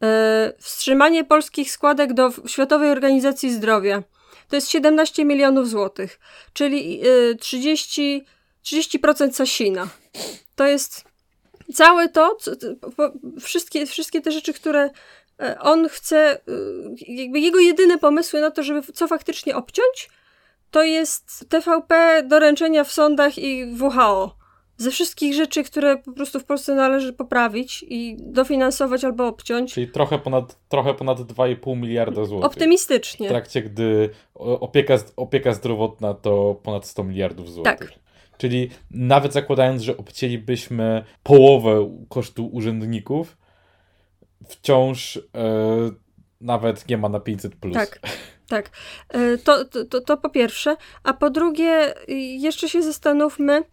E, 0.04 0.54
wstrzymanie 0.60 1.24
polskich 1.24 1.72
składek 1.72 2.14
do 2.14 2.32
Światowej 2.48 2.92
Organizacji 2.92 3.54
Zdrowia 3.54 4.04
to 4.50 4.56
jest 4.56 4.70
17 4.70 5.26
milionów 5.26 5.70
złotych, 5.70 6.20
czyli 6.54 7.02
30, 7.40 8.26
e, 8.28 8.34
30% 8.64 9.36
Sasina. 9.36 9.88
To 10.56 10.66
jest 10.66 11.06
całe 11.74 12.10
to, 12.10 12.38
wszystkie, 13.42 13.86
wszystkie 13.86 14.22
te 14.22 14.32
rzeczy, 14.32 14.54
które 14.54 14.90
e, 15.42 15.60
on 15.60 15.90
chce, 15.90 16.42
jakby 17.08 17.40
jego 17.40 17.60
jedyne 17.60 17.98
pomysły 17.98 18.42
na 18.42 18.52
to, 18.52 18.64
żeby 18.64 18.94
co 18.94 19.08
faktycznie 19.08 19.56
obciąć, 19.56 20.10
to 20.72 20.84
jest 20.84 21.46
TVP, 21.50 22.24
doręczenia 22.28 22.84
w 22.84 22.92
sądach 22.92 23.38
i 23.38 23.66
WHO 23.80 24.44
ze 24.78 24.92
wszystkich 24.92 25.34
rzeczy, 25.34 25.64
które 25.64 25.98
po 25.98 26.12
prostu 26.12 26.40
w 26.40 26.46
Polsce 26.46 26.76
należy 26.76 27.14
poprawić 27.14 27.86
i 27.90 28.18
dofinansować 28.20 29.04
albo 29.04 29.28
obciąć. 29.28 29.74
Czyli 29.74 29.88
trochę 29.88 30.20
ponad, 30.20 30.58
trochę 30.70 30.94
ponad 30.94 31.20
2,5 31.20 31.78
miliarda 31.78 32.26
złotych. 32.26 32.46
Optymistycznie. 32.46 33.28
W 33.28 33.30
trakcie, 33.30 33.62
gdy 33.62 34.10
opieka, 34.36 34.96
opieka 35.16 35.54
zdrowotna 35.54 36.14
to 36.14 36.56
ponad 36.64 36.86
100 36.88 37.04
miliardów 37.04 37.52
złotych. 37.52 37.80
Tak. 37.80 38.03
Czyli 38.44 38.70
nawet 38.92 39.34
zakładając, 39.34 39.82
że 39.82 39.98
obcięlibyśmy 39.98 41.04
połowę 41.24 41.98
kosztu 42.10 42.48
urzędników, 42.48 43.38
wciąż 44.50 45.18
e, 45.18 45.22
nawet 46.42 46.90
nie 46.90 46.98
ma 46.98 47.10
na 47.10 47.20
500 47.20 47.56
plus. 47.56 47.74
Tak. 47.74 48.00
Tak, 48.48 48.70
e, 49.10 49.38
to, 49.38 49.66
to, 49.66 50.02
to 50.02 50.18
po 50.18 50.30
pierwsze. 50.30 50.76
A 51.04 51.14
po 51.14 51.30
drugie, 51.30 51.94
jeszcze 52.38 52.70
się 52.70 52.82
zastanówmy, 52.82 53.64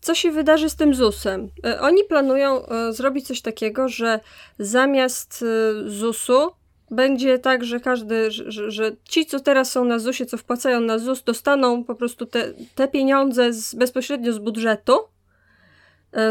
co 0.00 0.14
się 0.14 0.30
wydarzy 0.30 0.70
z 0.70 0.76
tym 0.76 0.94
ZUS-em? 0.94 1.48
E, 1.66 1.80
oni 1.80 2.04
planują 2.04 2.62
zrobić 2.90 3.26
coś 3.26 3.40
takiego, 3.40 3.88
że 3.88 4.20
zamiast 4.58 5.44
ZUS-u 5.86 6.50
będzie 6.90 7.38
tak, 7.38 7.64
że 7.64 7.80
każdy, 7.80 8.30
że, 8.30 8.70
że, 8.70 8.92
ci, 9.08 9.26
co 9.26 9.40
teraz 9.40 9.72
są 9.72 9.84
na 9.84 9.98
ZUS-ie, 9.98 10.26
co 10.26 10.36
wpłacają 10.36 10.80
na 10.80 10.98
ZUS, 10.98 11.22
dostaną 11.22 11.84
po 11.84 11.94
prostu 11.94 12.26
te, 12.26 12.52
te 12.74 12.88
pieniądze 12.88 13.52
z, 13.52 13.74
bezpośrednio 13.74 14.32
z 14.32 14.38
budżetu. 14.38 14.98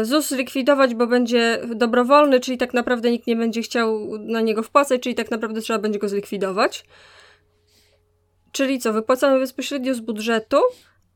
ZUS 0.02 0.28
zlikwidować, 0.28 0.94
bo 0.94 1.06
będzie 1.06 1.60
dobrowolny, 1.74 2.40
czyli 2.40 2.58
tak 2.58 2.74
naprawdę 2.74 3.10
nikt 3.10 3.26
nie 3.26 3.36
będzie 3.36 3.62
chciał 3.62 4.18
na 4.18 4.40
niego 4.40 4.62
wpłacać, 4.62 5.00
czyli 5.00 5.14
tak 5.14 5.30
naprawdę 5.30 5.60
trzeba 5.60 5.78
będzie 5.78 5.98
go 5.98 6.08
zlikwidować. 6.08 6.84
Czyli 8.52 8.78
co, 8.78 8.92
wypłacamy 8.92 9.38
bezpośrednio 9.38 9.94
z 9.94 10.00
budżetu, 10.00 10.60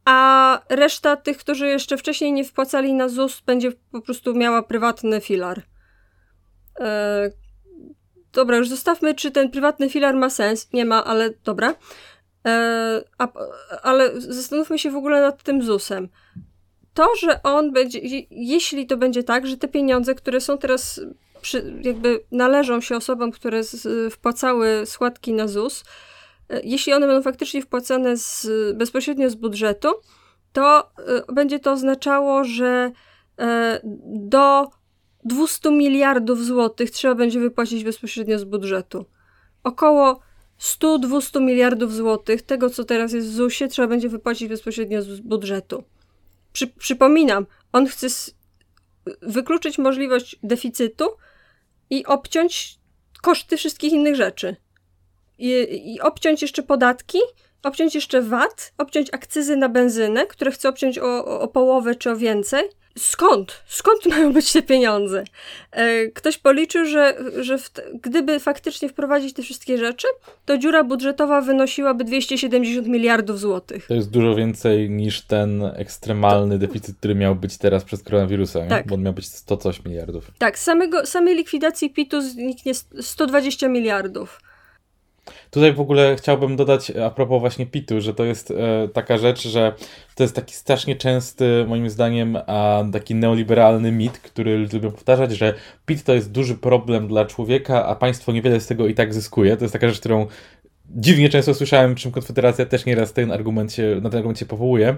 a 0.04 0.61
reszta 0.68 1.16
tych, 1.16 1.38
którzy 1.38 1.66
jeszcze 1.66 1.97
wcześniej 1.97 2.33
nie 2.33 2.45
wpłacali 2.45 2.95
na 2.95 3.09
ZUS, 3.09 3.42
będzie 3.47 3.73
po 3.92 4.00
prostu 4.00 4.35
miała 4.35 4.62
prywatny 4.62 5.21
filar. 5.21 5.62
E, 6.80 7.30
dobra, 8.32 8.56
już 8.56 8.68
zostawmy, 8.68 9.14
czy 9.14 9.30
ten 9.30 9.50
prywatny 9.50 9.90
filar 9.90 10.14
ma 10.14 10.30
sens. 10.30 10.73
Nie 10.73 10.85
ma, 10.85 11.04
ale 11.04 11.30
dobra. 11.44 11.75
E, 12.47 13.04
a, 13.18 13.28
ale 13.82 14.20
zastanówmy 14.20 14.78
się 14.78 14.90
w 14.90 14.97
ogóle 14.97 15.20
nad 15.20 15.42
tym 15.42 15.62
ZUS-em. 15.62 16.08
To, 16.94 17.08
że 17.20 17.42
on 17.42 17.73
będzie, 17.73 18.00
jeśli 18.30 18.87
to 18.87 18.97
będzie 18.97 19.23
tak, 19.23 19.47
że 19.47 19.56
te 19.56 19.68
pieniądze, 19.68 20.14
które 20.14 20.40
są 20.40 20.58
teraz, 20.58 21.00
przy, 21.40 21.80
jakby 21.82 22.25
należą 22.32 22.80
się 22.80 22.97
osobom, 22.97 23.32
które 23.32 23.64
z, 23.64 23.87
wpłacały 24.14 24.82
składki 24.87 25.32
na 25.32 25.49
ZUS, 25.49 25.85
E, 26.49 26.61
jeśli 26.64 26.92
one 26.92 27.06
będą 27.06 27.23
faktycznie 27.23 27.62
wpłacane 27.62 28.16
z, 28.16 28.47
bezpośrednio 28.76 29.30
z 29.30 29.35
budżetu, 29.35 29.88
to 30.52 30.80
e, 30.80 31.32
będzie 31.32 31.58
to 31.58 31.73
oznaczało, 31.73 32.44
że 32.44 32.90
e, 33.38 33.80
do 34.04 34.70
200 35.28 35.70
miliardów 35.70 36.44
złotych 36.44 36.90
trzeba 36.90 37.14
będzie 37.14 37.40
wypłacić 37.40 37.85
bezpośrednio 37.85 38.38
z 38.38 38.44
budżetu. 38.44 39.04
Około 39.64 40.20
100-200 40.61 41.40
miliardów 41.40 41.94
złotych, 41.94 42.42
tego 42.42 42.70
co 42.70 42.85
teraz 42.85 43.12
jest 43.12 43.28
w 43.28 43.35
ZUS-ie, 43.35 43.68
trzeba 43.68 43.88
będzie 43.88 44.08
wypłacić 44.08 44.49
bezpośrednio 44.49 45.02
z 45.02 45.20
budżetu. 45.20 45.85
Przy, 46.52 46.66
przypominam, 46.66 47.47
on 47.73 47.87
chce 47.87 48.06
wykluczyć 49.23 49.78
możliwość 49.78 50.37
deficytu 50.42 51.04
i 51.90 52.06
obciąć 52.06 52.78
koszty 53.23 53.56
wszystkich 53.56 53.92
innych 53.92 54.16
rzeczy 54.16 54.56
i, 55.38 55.50
i 55.94 56.00
obciąć 56.00 56.42
jeszcze 56.42 56.62
podatki, 56.62 57.18
obciąć 57.62 57.94
jeszcze 57.94 58.23
VAT, 58.23 58.73
obciąć 58.78 59.14
akcyzy 59.14 59.56
na 59.56 59.68
benzynę, 59.68 60.26
które 60.26 60.50
chce 60.50 60.68
obciąć 60.68 60.99
o, 60.99 61.40
o 61.40 61.49
połowę 61.49 61.94
czy 61.94 62.11
o 62.11 62.16
więcej. 62.16 62.68
Skąd? 62.99 63.62
Skąd 63.67 64.07
mają 64.17 64.33
być 64.33 64.52
te 64.52 64.62
pieniądze? 64.62 65.25
E, 65.73 66.07
ktoś 66.07 66.38
policzył, 66.38 66.85
że, 66.85 67.14
że 67.40 67.59
w, 67.59 67.71
gdyby 68.02 68.40
faktycznie 68.40 68.88
wprowadzić 68.88 69.35
te 69.35 69.43
wszystkie 69.43 69.78
rzeczy, 69.78 70.09
to 70.47 70.59
dziura 70.59 70.85
budżetowa 70.85 71.40
wynosiłaby 71.40 72.05
270 72.05 72.87
miliardów 72.87 73.40
złotych. 73.40 73.87
To 73.87 73.95
jest 73.95 74.11
dużo 74.11 74.35
więcej 74.35 74.90
niż 74.90 75.21
ten 75.21 75.62
ekstremalny 75.75 76.55
to... 76.55 76.67
deficyt, 76.67 76.97
który 76.97 77.14
miał 77.14 77.35
być 77.35 77.59
teraz 77.59 77.85
przez 77.85 78.02
koronawirusa, 78.02 78.67
tak. 78.67 78.87
bo 78.87 78.95
on 78.95 79.02
miał 79.02 79.12
być 79.12 79.28
100 79.28 79.57
coś 79.57 79.85
miliardów. 79.85 80.31
Tak, 80.38 80.59
samego, 80.59 81.07
samej 81.07 81.35
likwidacji 81.35 81.90
PIT-u 81.90 82.21
zniknie 82.21 82.73
120 83.00 83.69
miliardów. 83.69 84.40
Tutaj 85.50 85.73
w 85.73 85.81
ogóle 85.81 86.17
chciałbym 86.17 86.57
dodać 86.57 86.90
a 86.90 87.11
propos 87.11 87.40
właśnie 87.40 87.67
PIT-u, 87.67 88.00
że 88.00 88.14
to 88.14 88.25
jest 88.25 88.50
e, 88.50 88.88
taka 88.88 89.19
rzecz, 89.19 89.49
że 89.49 89.73
to 90.14 90.23
jest 90.23 90.37
taki 90.37 90.55
strasznie 90.55 90.97
częsty, 90.97 91.64
moim 91.69 91.90
zdaniem, 91.90 92.38
a, 92.47 92.85
taki 92.93 93.14
neoliberalny 93.14 93.93
mit, 93.93 94.19
który 94.19 94.69
lubią 94.73 94.90
powtarzać, 94.90 95.33
że 95.33 95.55
PIT 95.87 96.05
to 96.05 96.14
jest 96.14 96.33
duży 96.33 96.55
problem 96.55 97.09
dla 97.09 97.25
człowieka, 97.25 97.87
a 97.87 97.95
państwo 97.95 98.33
niewiele 98.33 98.61
z 98.61 98.67
tego 98.67 98.87
i 98.87 98.95
tak 98.95 99.14
zyskuje. 99.14 99.57
To 99.57 99.64
jest 99.64 99.73
taka 99.73 99.88
rzecz, 99.88 100.00
którą 100.00 100.26
dziwnie 100.97 101.28
często 101.28 101.54
słyszałem, 101.54 101.95
czym 101.95 102.12
Konfederacja 102.12 102.66
też 102.66 102.87
nieraz 102.87 103.12
ten 103.12 103.33
argument 103.33 103.73
się, 103.73 104.00
na 104.02 104.11
ten 104.11 104.18
argument 104.18 104.38
się 104.38 104.47
powołuje, 104.47 104.97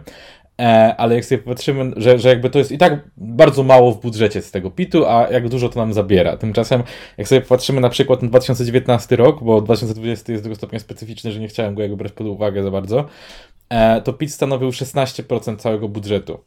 e, 0.61 0.95
ale 0.97 1.15
jak 1.15 1.25
sobie 1.25 1.43
patrzymy, 1.43 1.93
że, 1.97 2.19
że 2.19 2.29
jakby 2.29 2.51
to 2.51 2.59
jest 2.59 2.73
i 2.73 2.79
tak 2.79 3.11
bardzo 3.17 3.63
mało 3.63 3.93
w 3.93 4.01
budżecie 4.01 4.43
z 4.43 4.51
tego 4.51 4.71
PIT-u, 4.71 5.07
a 5.07 5.29
jak 5.31 5.49
dużo 5.49 5.69
to 5.69 5.81
nam 5.81 5.93
zabiera. 5.93 6.37
Tymczasem, 6.37 6.83
jak 7.19 7.29
sobie 7.29 7.41
patrzymy 7.41 7.81
na 7.81 7.89
przykład 7.89 8.23
na 8.23 8.29
2019 8.29 9.17
rok, 9.17 9.45
bo 9.45 9.61
2020 9.61 10.33
jest 10.33 10.45
do 10.45 10.47
tego 10.47 10.57
stopnia 10.57 10.79
specyficzny, 10.79 11.33
że 11.33 11.41
nie 11.41 11.49
chciałem 11.49 11.75
go 11.75 11.83
jakby 11.83 11.97
brać 11.97 12.13
pod 12.13 12.27
uwagę 12.27 12.63
za 12.63 12.71
bardzo, 12.71 13.07
e, 13.69 14.01
to 14.01 14.13
PIT 14.13 14.33
stanowił 14.33 14.73
16% 14.73 15.57
całego 15.57 15.89
budżetu. 15.89 16.39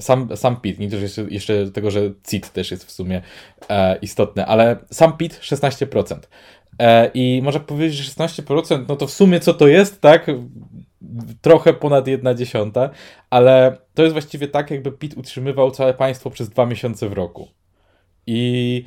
Sam, 0.00 0.36
sam 0.36 0.60
PIT, 0.60 0.78
nie 0.78 0.90
też 0.90 1.02
jeszcze, 1.02 1.22
jeszcze 1.30 1.70
tego, 1.70 1.90
że 1.90 2.00
CIT 2.28 2.52
też 2.52 2.70
jest 2.70 2.84
w 2.84 2.90
sumie 2.90 3.22
e, 3.70 3.98
ale 4.46 4.76
sam 4.90 5.16
PIT 5.16 5.40
16%. 5.40 6.16
E, 6.78 7.10
I 7.14 7.40
można 7.42 7.60
powiedzieć, 7.60 7.98
że 7.98 8.12
16%, 8.12 8.84
no 8.88 8.96
to 8.96 9.06
w 9.06 9.10
sumie 9.10 9.40
co 9.40 9.54
to 9.54 9.68
jest, 9.68 10.00
tak? 10.00 10.26
Trochę 11.40 11.74
ponad 11.74 12.06
jedna 12.06 12.34
dziesiąta, 12.34 12.90
ale 13.30 13.76
to 13.94 14.02
jest 14.02 14.12
właściwie 14.12 14.48
tak, 14.48 14.70
jakby 14.70 14.92
PIT 14.92 15.16
utrzymywał 15.16 15.70
całe 15.70 15.94
państwo 15.94 16.30
przez 16.30 16.48
dwa 16.48 16.66
miesiące 16.66 17.08
w 17.08 17.12
roku. 17.12 17.48
I 18.26 18.84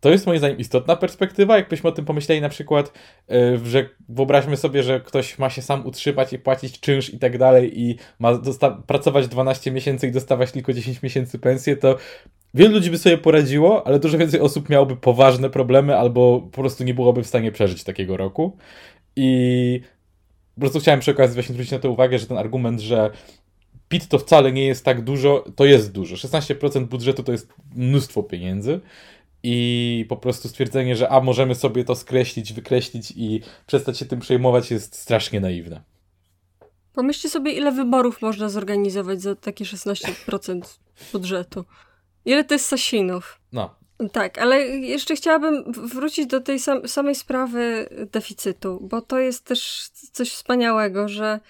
to 0.00 0.10
jest 0.10 0.26
moim 0.26 0.38
zdaniem 0.38 0.58
istotna 0.58 0.96
perspektywa, 0.96 1.56
jakbyśmy 1.56 1.90
o 1.90 1.92
tym 1.92 2.04
pomyśleli 2.04 2.40
na 2.40 2.48
przykład, 2.48 2.92
e, 3.30 3.58
że 3.64 3.88
wyobraźmy 4.08 4.56
sobie, 4.56 4.82
że 4.82 5.00
ktoś 5.00 5.38
ma 5.38 5.50
się 5.50 5.62
sam 5.62 5.86
utrzymać 5.86 6.32
i 6.32 6.38
płacić 6.38 6.80
czynsz 6.80 7.14
i 7.14 7.18
tak 7.18 7.38
dalej 7.38 7.80
i 7.80 7.96
ma 8.18 8.40
pracować 8.86 9.28
12 9.28 9.70
miesięcy 9.70 10.08
i 10.08 10.12
dostawać 10.12 10.52
tylko 10.52 10.72
10 10.72 11.02
miesięcy 11.02 11.38
pensję, 11.38 11.76
to 11.76 11.96
wielu 12.54 12.74
ludzi 12.74 12.90
by 12.90 12.98
sobie 12.98 13.18
poradziło, 13.18 13.86
ale 13.86 13.98
dużo 13.98 14.18
więcej 14.18 14.40
osób 14.40 14.68
miałoby 14.68 14.96
poważne 14.96 15.50
problemy 15.50 15.96
albo 15.96 16.40
po 16.40 16.60
prostu 16.60 16.84
nie 16.84 16.94
byłoby 16.94 17.22
w 17.22 17.26
stanie 17.26 17.52
przeżyć 17.52 17.84
takiego 17.84 18.16
roku. 18.16 18.56
I 19.16 19.80
po 20.54 20.60
prostu 20.60 20.80
chciałem 20.80 21.00
przy 21.00 21.10
okazji 21.10 21.34
właśnie 21.34 21.52
zwrócić 21.52 21.72
na 21.72 21.78
to 21.78 21.90
uwagę, 21.90 22.18
że 22.18 22.26
ten 22.26 22.38
argument, 22.38 22.80
że 22.80 23.10
PIT 23.88 24.08
to 24.08 24.18
wcale 24.18 24.52
nie 24.52 24.66
jest 24.66 24.84
tak 24.84 25.04
dużo, 25.04 25.44
to 25.56 25.64
jest 25.64 25.92
dużo. 25.92 26.16
16% 26.16 26.84
budżetu 26.84 27.22
to 27.22 27.32
jest 27.32 27.52
mnóstwo 27.74 28.22
pieniędzy 28.22 28.80
i 29.42 30.06
po 30.08 30.16
prostu 30.16 30.48
stwierdzenie, 30.48 30.96
że 30.96 31.08
a 31.08 31.20
możemy 31.20 31.54
sobie 31.54 31.84
to 31.84 31.94
skreślić, 31.94 32.52
wykreślić 32.52 33.12
i 33.16 33.40
przestać 33.66 33.98
się 33.98 34.04
tym 34.04 34.20
przejmować 34.20 34.70
jest 34.70 34.94
strasznie 34.94 35.40
naiwne. 35.40 35.80
Pomyślcie 36.92 37.28
sobie, 37.28 37.52
ile 37.52 37.72
wyborów 37.72 38.22
można 38.22 38.48
zorganizować 38.48 39.22
za 39.22 39.34
takie 39.34 39.64
16% 39.64 40.78
budżetu. 41.12 41.64
Ile 42.24 42.44
to 42.44 42.54
jest 42.54 42.66
sasinów? 42.66 43.40
No. 43.52 43.74
Tak, 44.12 44.38
ale 44.38 44.66
jeszcze 44.68 45.16
chciałabym 45.16 45.72
wrócić 45.72 46.26
do 46.26 46.40
tej 46.40 46.58
sam 46.58 46.88
samej 46.88 47.14
sprawy 47.14 47.88
deficytu, 48.12 48.78
bo 48.82 49.00
to 49.00 49.18
jest 49.18 49.44
też 49.44 49.88
coś 50.12 50.30
wspaniałego, 50.30 51.08
że 51.08 51.40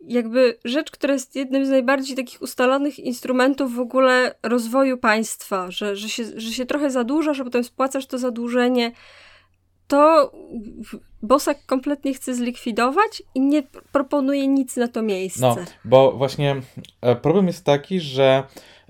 jakby 0.00 0.58
rzecz, 0.64 0.90
która 0.90 1.12
jest 1.14 1.36
jednym 1.36 1.66
z 1.66 1.68
najbardziej 1.68 2.16
takich 2.16 2.42
ustalonych 2.42 2.98
instrumentów 2.98 3.74
w 3.74 3.80
ogóle 3.80 4.34
rozwoju 4.42 4.98
państwa, 4.98 5.70
że, 5.70 5.96
że, 5.96 6.08
się, 6.08 6.24
że 6.36 6.52
się 6.52 6.66
trochę 6.66 6.90
zadłużasz, 6.90 7.40
a 7.40 7.44
potem 7.44 7.64
spłacasz 7.64 8.06
to 8.06 8.18
zadłużenie, 8.18 8.92
to 9.88 10.32
Bosak 11.22 11.66
kompletnie 11.66 12.14
chce 12.14 12.34
zlikwidować 12.34 13.22
i 13.34 13.40
nie 13.40 13.62
proponuje 13.92 14.48
nic 14.48 14.76
na 14.76 14.88
to 14.88 15.02
miejsce. 15.02 15.40
No, 15.40 15.56
bo 15.84 16.12
właśnie 16.12 16.56
e, 17.00 17.16
problem 17.16 17.46
jest 17.46 17.64
taki, 17.64 18.00
że 18.00 18.42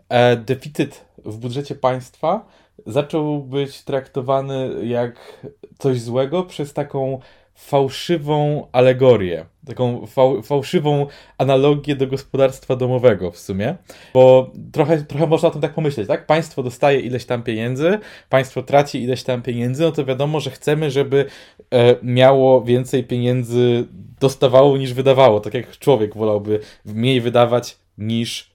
e, 0.08 0.36
deficyt 0.36 1.04
w 1.24 1.36
budżecie 1.36 1.74
państwa 1.74 2.46
zaczął 2.86 3.42
być 3.42 3.82
traktowany 3.82 4.86
jak 4.86 5.44
coś 5.78 6.00
złego 6.00 6.42
przez 6.42 6.72
taką 6.72 7.20
fałszywą 7.58 8.66
alegorię, 8.72 9.44
taką 9.66 10.06
fał, 10.06 10.42
fałszywą 10.42 11.06
analogię 11.38 11.96
do 11.96 12.06
gospodarstwa 12.06 12.76
domowego 12.76 13.30
w 13.30 13.38
sumie, 13.38 13.76
bo 14.14 14.50
trochę, 14.72 15.02
trochę 15.02 15.26
można 15.26 15.48
o 15.48 15.50
tym 15.50 15.60
tak 15.60 15.74
pomyśleć, 15.74 16.08
tak? 16.08 16.26
Państwo 16.26 16.62
dostaje 16.62 17.00
ileś 17.00 17.24
tam 17.24 17.42
pieniędzy, 17.42 17.98
państwo 18.28 18.62
traci 18.62 19.02
ileś 19.02 19.22
tam 19.22 19.42
pieniędzy, 19.42 19.82
no 19.82 19.92
to 19.92 20.04
wiadomo, 20.04 20.40
że 20.40 20.50
chcemy, 20.50 20.90
żeby 20.90 21.26
e, 21.74 21.96
miało 22.02 22.62
więcej 22.62 23.04
pieniędzy, 23.04 23.84
dostawało 24.20 24.78
niż 24.78 24.94
wydawało, 24.94 25.40
tak 25.40 25.54
jak 25.54 25.78
człowiek 25.78 26.16
wolałby 26.16 26.60
mniej 26.84 27.20
wydawać 27.20 27.78
niż, 27.98 28.47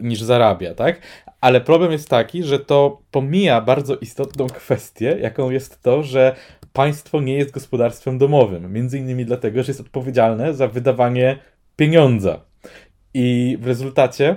niż 0.00 0.20
zarabia, 0.20 0.74
tak? 0.74 1.00
Ale 1.40 1.60
problem 1.60 1.92
jest 1.92 2.08
taki, 2.08 2.42
że 2.42 2.58
to 2.58 3.02
pomija 3.10 3.60
bardzo 3.60 3.96
istotną 3.96 4.46
kwestię, 4.46 5.16
jaką 5.20 5.50
jest 5.50 5.82
to, 5.82 6.02
że 6.02 6.36
państwo 6.72 7.20
nie 7.20 7.34
jest 7.34 7.50
gospodarstwem 7.50 8.18
domowym. 8.18 8.72
Między 8.72 8.98
innymi 8.98 9.24
dlatego, 9.24 9.62
że 9.62 9.70
jest 9.70 9.80
odpowiedzialne 9.80 10.54
za 10.54 10.68
wydawanie 10.68 11.38
pieniądza. 11.76 12.40
I 13.14 13.58
w 13.60 13.66
rezultacie 13.66 14.36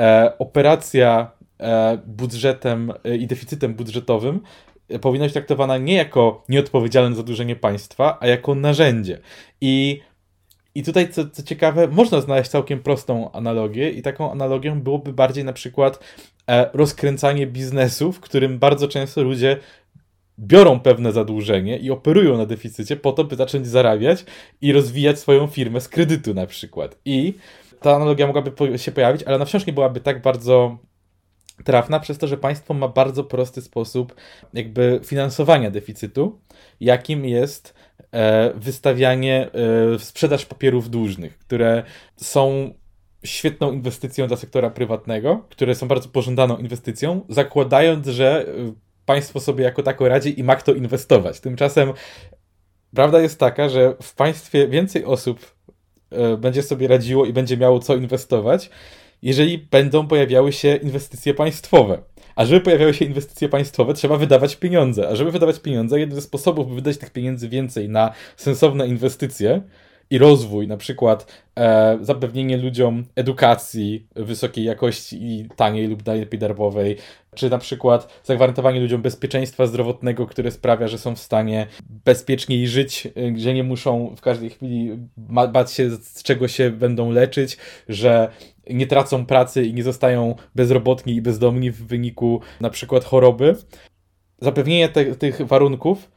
e, 0.00 0.32
operacja 0.38 1.30
e, 1.60 1.98
budżetem 2.06 2.92
e, 3.04 3.16
i 3.16 3.26
deficytem 3.26 3.74
budżetowym 3.74 4.40
e, 4.88 4.98
powinna 4.98 5.24
być 5.24 5.32
traktowana 5.32 5.78
nie 5.78 5.94
jako 5.94 6.44
nieodpowiedzialne 6.48 7.16
zadłużenie 7.16 7.56
państwa, 7.56 8.18
a 8.20 8.26
jako 8.26 8.54
narzędzie. 8.54 9.18
I 9.60 10.00
i 10.74 10.82
tutaj, 10.82 11.12
co, 11.12 11.30
co 11.30 11.42
ciekawe, 11.42 11.88
można 11.88 12.20
znaleźć 12.20 12.50
całkiem 12.50 12.82
prostą 12.82 13.32
analogię, 13.32 13.90
i 13.90 14.02
taką 14.02 14.32
analogią 14.32 14.80
byłoby 14.80 15.12
bardziej 15.12 15.44
na 15.44 15.52
przykład 15.52 15.98
e, 16.48 16.70
rozkręcanie 16.72 17.46
biznesu, 17.46 18.12
w 18.12 18.20
którym 18.20 18.58
bardzo 18.58 18.88
często 18.88 19.22
ludzie 19.22 19.56
biorą 20.38 20.80
pewne 20.80 21.12
zadłużenie 21.12 21.78
i 21.78 21.90
operują 21.90 22.38
na 22.38 22.46
deficycie 22.46 22.96
po 22.96 23.12
to, 23.12 23.24
by 23.24 23.36
zacząć 23.36 23.66
zarabiać 23.66 24.24
i 24.60 24.72
rozwijać 24.72 25.18
swoją 25.18 25.46
firmę 25.46 25.80
z 25.80 25.88
kredytu 25.88 26.34
na 26.34 26.46
przykład. 26.46 26.98
I 27.04 27.34
ta 27.80 27.96
analogia 27.96 28.26
mogłaby 28.26 28.78
się 28.78 28.92
pojawić, 28.92 29.22
ale 29.22 29.36
ona 29.36 29.44
wciąż 29.44 29.66
nie 29.66 29.72
byłaby 29.72 30.00
tak 30.00 30.22
bardzo 30.22 30.78
trafna 31.64 32.00
przez 32.00 32.18
to, 32.18 32.26
że 32.26 32.36
państwo 32.36 32.74
ma 32.74 32.88
bardzo 32.88 33.24
prosty 33.24 33.62
sposób 33.62 34.14
jakby 34.54 35.00
finansowania 35.04 35.70
deficytu, 35.70 36.40
jakim 36.80 37.24
jest 37.24 37.74
e, 38.12 38.52
wystawianie, 38.54 39.50
e, 39.94 39.98
sprzedaż 39.98 40.46
papierów 40.46 40.90
dłużnych, 40.90 41.38
które 41.38 41.82
są 42.16 42.74
świetną 43.24 43.72
inwestycją 43.72 44.26
dla 44.26 44.36
sektora 44.36 44.70
prywatnego, 44.70 45.46
które 45.50 45.74
są 45.74 45.88
bardzo 45.88 46.08
pożądaną 46.08 46.56
inwestycją, 46.56 47.24
zakładając, 47.28 48.06
że 48.06 48.46
e, 48.46 48.72
państwo 49.06 49.40
sobie 49.40 49.64
jako 49.64 49.82
tako 49.82 50.08
radzi 50.08 50.40
i 50.40 50.44
ma 50.44 50.56
kto 50.56 50.74
inwestować. 50.74 51.40
Tymczasem 51.40 51.92
prawda 52.94 53.20
jest 53.20 53.38
taka, 53.38 53.68
że 53.68 53.94
w 54.02 54.14
państwie 54.14 54.68
więcej 54.68 55.04
osób 55.04 55.54
będzie 56.38 56.62
sobie 56.62 56.88
radziło 56.88 57.24
i 57.26 57.32
będzie 57.32 57.56
miało 57.56 57.78
co 57.78 57.96
inwestować, 57.96 58.70
jeżeli 59.22 59.58
będą 59.58 60.06
pojawiały 60.06 60.52
się 60.52 60.76
inwestycje 60.76 61.34
państwowe. 61.34 61.98
A 62.36 62.44
żeby 62.44 62.60
pojawiały 62.60 62.94
się 62.94 63.04
inwestycje 63.04 63.48
państwowe, 63.48 63.94
trzeba 63.94 64.16
wydawać 64.16 64.56
pieniądze. 64.56 65.08
A 65.08 65.16
żeby 65.16 65.30
wydawać 65.30 65.60
pieniądze, 65.60 66.00
jeden 66.00 66.14
ze 66.14 66.22
sposobów, 66.22 66.68
by 66.68 66.74
wydać 66.74 66.98
tych 66.98 67.10
pieniędzy 67.10 67.48
więcej 67.48 67.88
na 67.88 68.12
sensowne 68.36 68.88
inwestycje, 68.88 69.62
i 70.12 70.18
rozwój, 70.18 70.68
na 70.68 70.76
przykład 70.76 71.42
e, 71.58 71.98
zapewnienie 72.00 72.56
ludziom 72.56 73.04
edukacji 73.16 74.06
wysokiej 74.16 74.64
jakości 74.64 75.18
i 75.22 75.48
taniej 75.56 75.86
lub 75.86 76.06
najlepiej 76.06 76.40
darmowej, 76.40 76.96
czy 77.34 77.50
na 77.50 77.58
przykład 77.58 78.20
zagwarantowanie 78.24 78.80
ludziom 78.80 79.02
bezpieczeństwa 79.02 79.66
zdrowotnego, 79.66 80.26
które 80.26 80.50
sprawia, 80.50 80.88
że 80.88 80.98
są 80.98 81.16
w 81.16 81.18
stanie 81.18 81.66
bezpieczniej 82.04 82.68
żyć, 82.68 83.08
gdzie 83.32 83.50
e, 83.50 83.54
nie 83.54 83.64
muszą 83.64 84.14
w 84.16 84.20
każdej 84.20 84.50
chwili 84.50 84.98
bać 85.52 85.72
się, 85.72 85.90
z 85.90 86.22
czego 86.22 86.48
się 86.48 86.70
będą 86.70 87.10
leczyć, 87.10 87.56
że 87.88 88.30
nie 88.70 88.86
tracą 88.86 89.26
pracy 89.26 89.64
i 89.64 89.74
nie 89.74 89.82
zostają 89.82 90.34
bezrobotni 90.54 91.14
i 91.14 91.22
bezdomni 91.22 91.70
w 91.70 91.86
wyniku 91.86 92.40
na 92.60 92.70
przykład 92.70 93.04
choroby. 93.04 93.56
Zapewnienie 94.40 94.88
te, 94.88 95.16
tych 95.16 95.40
warunków 95.40 96.10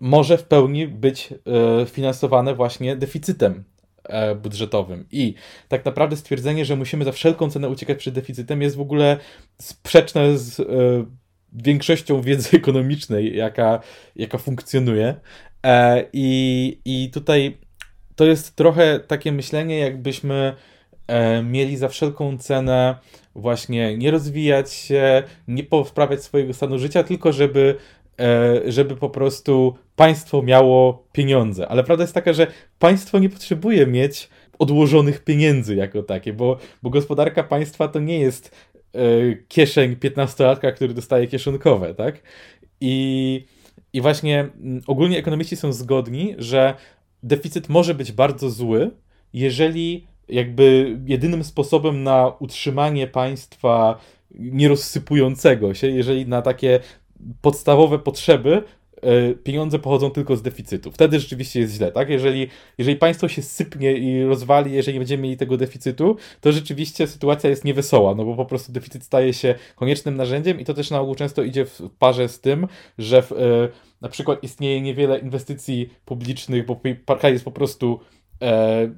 może 0.00 0.38
w 0.38 0.44
pełni 0.44 0.88
być 0.88 1.28
e, 1.32 1.86
finansowane 1.86 2.54
właśnie 2.54 2.96
deficytem 2.96 3.64
e, 4.04 4.34
budżetowym. 4.34 5.06
I 5.12 5.34
tak 5.68 5.84
naprawdę 5.84 6.16
stwierdzenie, 6.16 6.64
że 6.64 6.76
musimy 6.76 7.04
za 7.04 7.12
wszelką 7.12 7.50
cenę 7.50 7.68
uciekać 7.68 7.98
przed 7.98 8.14
deficytem 8.14 8.62
jest 8.62 8.76
w 8.76 8.80
ogóle 8.80 9.16
sprzeczne 9.62 10.38
z 10.38 10.60
e, 10.60 10.64
większością 11.52 12.20
wiedzy 12.22 12.56
ekonomicznej, 12.56 13.36
jaka, 13.36 13.80
jaka 14.16 14.38
funkcjonuje. 14.38 15.14
I, 16.12 16.78
I 16.84 17.10
tutaj 17.10 17.58
to 18.16 18.24
jest 18.24 18.56
trochę 18.56 19.00
takie 19.00 19.32
myślenie, 19.32 19.78
jakbyśmy 19.78 20.56
mieli 21.44 21.76
za 21.76 21.88
wszelką 21.88 22.38
cenę 22.38 22.98
właśnie 23.34 23.98
nie 23.98 24.10
rozwijać 24.10 24.72
się, 24.72 25.22
nie 25.48 25.64
poprawiać 25.64 26.22
swojego 26.22 26.54
stanu 26.54 26.78
życia, 26.78 27.04
tylko 27.04 27.32
żeby 27.32 27.76
E, 28.20 28.72
żeby 28.72 28.96
po 28.96 29.10
prostu 29.10 29.74
państwo 29.96 30.42
miało 30.42 31.06
pieniądze. 31.12 31.68
Ale 31.68 31.84
prawda 31.84 32.04
jest 32.04 32.14
taka, 32.14 32.32
że 32.32 32.46
państwo 32.78 33.18
nie 33.18 33.28
potrzebuje 33.28 33.86
mieć 33.86 34.28
odłożonych 34.58 35.24
pieniędzy 35.24 35.74
jako 35.74 36.02
takie, 36.02 36.32
bo, 36.32 36.58
bo 36.82 36.90
gospodarka 36.90 37.42
państwa 37.42 37.88
to 37.88 38.00
nie 38.00 38.20
jest 38.20 38.56
e, 38.94 38.98
kieszeń 39.48 39.94
15-latka, 39.94 40.72
który 40.72 40.94
dostaje 40.94 41.26
kieszonkowe, 41.26 41.94
tak? 41.94 42.22
I, 42.80 43.44
I 43.92 44.00
właśnie 44.00 44.40
mm, 44.40 44.82
ogólnie 44.86 45.18
ekonomiści 45.18 45.56
są 45.56 45.72
zgodni, 45.72 46.34
że 46.38 46.74
deficyt 47.22 47.68
może 47.68 47.94
być 47.94 48.12
bardzo 48.12 48.50
zły, 48.50 48.90
jeżeli 49.32 50.06
jakby 50.28 50.96
jedynym 51.06 51.44
sposobem 51.44 52.02
na 52.02 52.32
utrzymanie 52.38 53.06
państwa 53.06 53.98
nierozsypującego 54.38 55.74
się, 55.74 55.86
jeżeli 55.86 56.26
na 56.26 56.42
takie 56.42 56.80
podstawowe 57.40 57.98
potrzeby 57.98 58.62
e, 59.02 59.34
pieniądze 59.34 59.78
pochodzą 59.78 60.10
tylko 60.10 60.36
z 60.36 60.42
deficytu. 60.42 60.92
Wtedy 60.92 61.20
rzeczywiście 61.20 61.60
jest 61.60 61.74
źle, 61.74 61.92
tak? 61.92 62.10
Jeżeli, 62.10 62.48
jeżeli 62.78 62.96
państwo 62.96 63.28
się 63.28 63.42
sypnie 63.42 63.92
i 63.92 64.24
rozwali, 64.24 64.72
jeżeli 64.72 64.94
nie 64.94 65.00
będziemy 65.00 65.22
mieli 65.22 65.36
tego 65.36 65.56
deficytu, 65.56 66.16
to 66.40 66.52
rzeczywiście 66.52 67.06
sytuacja 67.06 67.50
jest 67.50 67.64
niewesoła, 67.64 68.14
no 68.14 68.24
bo 68.24 68.34
po 68.34 68.44
prostu 68.44 68.72
deficyt 68.72 69.04
staje 69.04 69.32
się 69.32 69.54
koniecznym 69.76 70.16
narzędziem 70.16 70.60
i 70.60 70.64
to 70.64 70.74
też 70.74 70.90
na 70.90 71.00
ogół 71.00 71.14
często 71.14 71.42
idzie 71.42 71.64
w 71.64 71.80
parze 71.98 72.28
z 72.28 72.40
tym, 72.40 72.66
że 72.98 73.22
w, 73.22 73.32
e, 73.32 73.36
na 74.00 74.08
przykład 74.08 74.42
istnieje 74.42 74.80
niewiele 74.80 75.18
inwestycji 75.18 75.90
publicznych, 76.04 76.66
bo 76.66 76.80
kraj 77.18 77.32
jest 77.32 77.44
po 77.44 77.52
prostu 77.52 78.00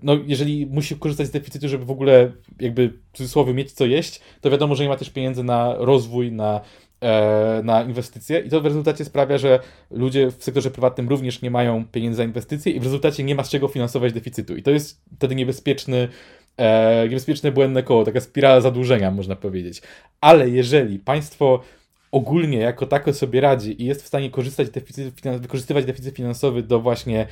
no, 0.02 0.16
jeżeli 0.26 0.66
musi 0.66 0.96
korzystać 0.96 1.26
z 1.26 1.30
deficytu, 1.30 1.68
żeby 1.68 1.84
w 1.84 1.90
ogóle 1.90 2.32
jakby 2.60 2.88
w 2.88 3.16
cudzysłowie 3.16 3.54
mieć 3.54 3.72
co 3.72 3.86
jeść, 3.86 4.20
to 4.40 4.50
wiadomo, 4.50 4.74
że 4.74 4.82
nie 4.82 4.88
ma 4.88 4.96
też 4.96 5.10
pieniędzy 5.10 5.44
na 5.44 5.74
rozwój, 5.78 6.32
na 6.32 6.60
E, 7.02 7.60
na 7.64 7.82
inwestycje 7.82 8.38
i 8.38 8.48
to 8.48 8.60
w 8.60 8.64
rezultacie 8.64 9.04
sprawia, 9.04 9.38
że 9.38 9.60
ludzie 9.90 10.30
w 10.30 10.44
sektorze 10.44 10.70
prywatnym 10.70 11.08
również 11.08 11.42
nie 11.42 11.50
mają 11.50 11.84
pieniędzy 11.84 12.16
za 12.16 12.24
inwestycje 12.24 12.72
i 12.72 12.80
w 12.80 12.82
rezultacie 12.82 13.24
nie 13.24 13.34
ma 13.34 13.44
z 13.44 13.50
czego 13.50 13.68
finansować 13.68 14.12
deficytu. 14.12 14.56
I 14.56 14.62
to 14.62 14.70
jest 14.70 15.02
wtedy 15.16 15.34
niebezpieczny, 15.34 16.08
e, 16.56 17.08
niebezpieczne 17.08 17.52
błędne 17.52 17.82
koło, 17.82 18.04
taka 18.04 18.20
spirala 18.20 18.60
zadłużenia, 18.60 19.10
można 19.10 19.36
powiedzieć. 19.36 19.82
Ale 20.20 20.50
jeżeli 20.50 20.98
państwo 20.98 21.62
ogólnie 22.12 22.58
jako 22.58 22.86
tako 22.86 23.12
sobie 23.12 23.40
radzi 23.40 23.82
i 23.82 23.86
jest 23.86 24.02
w 24.02 24.06
stanie 24.06 24.30
korzystać 24.30 24.70
deficyt, 24.70 25.14
wykorzystywać 25.38 25.84
deficyt 25.84 26.16
finansowy 26.16 26.62
do 26.62 26.80
właśnie 26.80 27.26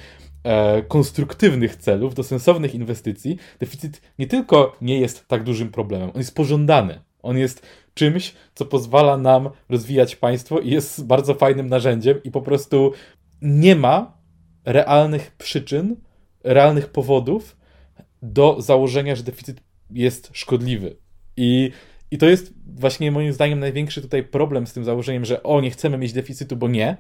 e, 0.47 0.83
konstruktywnych 0.83 1.77
celów, 1.77 2.15
do 2.15 2.23
sensownych 2.23 2.75
inwestycji, 2.75 3.37
deficyt 3.61 4.01
nie 4.19 4.27
tylko 4.27 4.77
nie 4.81 5.01
jest 5.01 5.29
tak 5.29 5.45
dużym 5.45 5.71
problemem, 5.71 6.11
on 6.11 6.19
jest 6.19 6.35
pożądany. 6.35 7.01
On 7.23 7.39
jest 7.39 7.67
czymś, 7.95 8.35
co 8.55 8.65
pozwala 8.65 9.17
nam 9.17 9.51
rozwijać 9.69 10.17
państwo 10.17 10.61
i 10.61 10.71
jest 10.71 11.07
bardzo 11.07 11.35
fajnym 11.35 11.69
narzędziem 11.69 12.23
i 12.25 12.31
po 12.31 12.43
prostu 12.43 12.93
nie 13.43 13.77
ma 13.77 14.19
realnych 14.65 15.31
przyczyn, 15.31 15.97
realnych 16.45 16.89
powodów 16.89 17.57
do 18.23 18.57
założenia, 18.59 19.17
że 19.17 19.23
deficyt 19.23 19.61
jest 19.91 20.31
szkodliwy. 20.33 20.97
I, 21.37 21.71
I 22.11 22.19
to 22.19 22.27
jest 22.27 22.53
właśnie 22.67 23.11
moim 23.11 23.33
zdaniem 23.33 23.61
największy 23.61 24.03
tutaj 24.03 24.23
problem 24.23 24.67
z 24.67 24.73
tym 24.73 24.85
założeniem, 24.85 25.25
że 25.25 25.43
o, 25.43 25.61
nie 25.61 25.71
chcemy 25.71 25.99
mieć 25.99 26.13
deficytu, 26.13 26.57
bo 26.57 26.69
nie, 26.69 26.97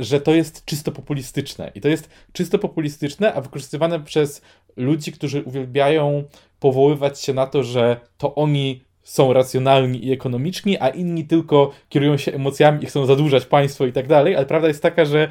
że 0.00 0.20
to 0.20 0.34
jest 0.34 0.64
czysto 0.64 0.92
populistyczne. 0.92 1.72
I 1.74 1.80
to 1.80 1.88
jest 1.88 2.10
czysto 2.32 2.58
populistyczne, 2.58 3.34
a 3.34 3.40
wykorzystywane 3.40 4.00
przez 4.00 4.42
ludzi, 4.76 5.12
którzy 5.12 5.42
uwielbiają 5.42 6.24
powoływać 6.60 7.20
się 7.20 7.34
na 7.34 7.46
to, 7.46 7.62
że 7.62 8.00
to 8.18 8.34
oni 8.34 8.84
są 9.02 9.32
racjonalni 9.32 10.06
i 10.06 10.12
ekonomiczni, 10.12 10.78
a 10.78 10.88
inni 10.88 11.24
tylko 11.24 11.70
kierują 11.88 12.16
się 12.16 12.32
emocjami 12.32 12.84
i 12.84 12.86
chcą 12.86 13.06
zadłużać 13.06 13.46
państwo 13.46 13.86
i 13.86 13.92
tak 13.92 14.06
dalej, 14.06 14.36
ale 14.36 14.46
prawda 14.46 14.68
jest 14.68 14.82
taka, 14.82 15.04
że 15.04 15.28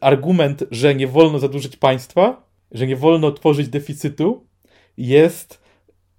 argument, 0.00 0.64
że 0.70 0.94
nie 0.94 1.06
wolno 1.06 1.38
zadłużyć 1.38 1.76
państwa, 1.76 2.42
że 2.72 2.86
nie 2.86 2.96
wolno 2.96 3.32
tworzyć 3.32 3.68
deficytu, 3.68 4.46
jest 4.96 5.60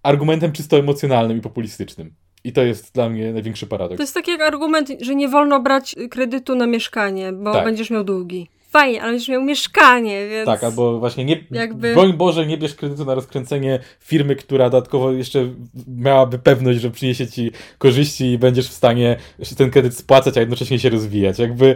argumentem 0.03 0.51
czysto 0.51 0.77
emocjonalnym 0.77 1.37
i 1.37 1.41
populistycznym. 1.41 2.15
I 2.45 2.53
to 2.53 2.63
jest 2.63 2.93
dla 2.93 3.09
mnie 3.09 3.33
największy 3.33 3.67
paradoks. 3.67 3.97
To 3.97 4.03
jest 4.03 4.13
taki 4.13 4.31
argument, 4.31 4.91
że 5.01 5.15
nie 5.15 5.29
wolno 5.29 5.59
brać 5.59 5.95
kredytu 6.09 6.55
na 6.55 6.67
mieszkanie, 6.67 7.31
bo 7.33 7.53
tak. 7.53 7.65
będziesz 7.65 7.89
miał 7.89 8.03
długi. 8.03 8.47
Fajnie, 8.69 9.01
ale 9.01 9.11
będziesz 9.11 9.29
miał 9.29 9.43
mieszkanie, 9.43 10.27
więc... 10.29 10.45
Tak, 10.45 10.63
albo 10.63 10.99
właśnie 10.99 11.25
nie, 11.25 11.43
jakby... 11.51 11.93
broń 11.93 12.13
Boże, 12.13 12.45
nie 12.45 12.57
bierz 12.57 12.75
kredytu 12.75 13.05
na 13.05 13.15
rozkręcenie 13.15 13.79
firmy, 13.99 14.35
która 14.35 14.69
dodatkowo 14.69 15.11
jeszcze 15.11 15.49
miałaby 15.87 16.39
pewność, 16.39 16.79
że 16.79 16.91
przyniesie 16.91 17.27
ci 17.27 17.51
korzyści 17.77 18.31
i 18.31 18.37
będziesz 18.37 18.69
w 18.69 18.73
stanie 18.73 19.17
ten 19.57 19.71
kredyt 19.71 19.97
spłacać, 19.97 20.37
a 20.37 20.39
jednocześnie 20.39 20.79
się 20.79 20.89
rozwijać. 20.89 21.39
Jakby... 21.39 21.75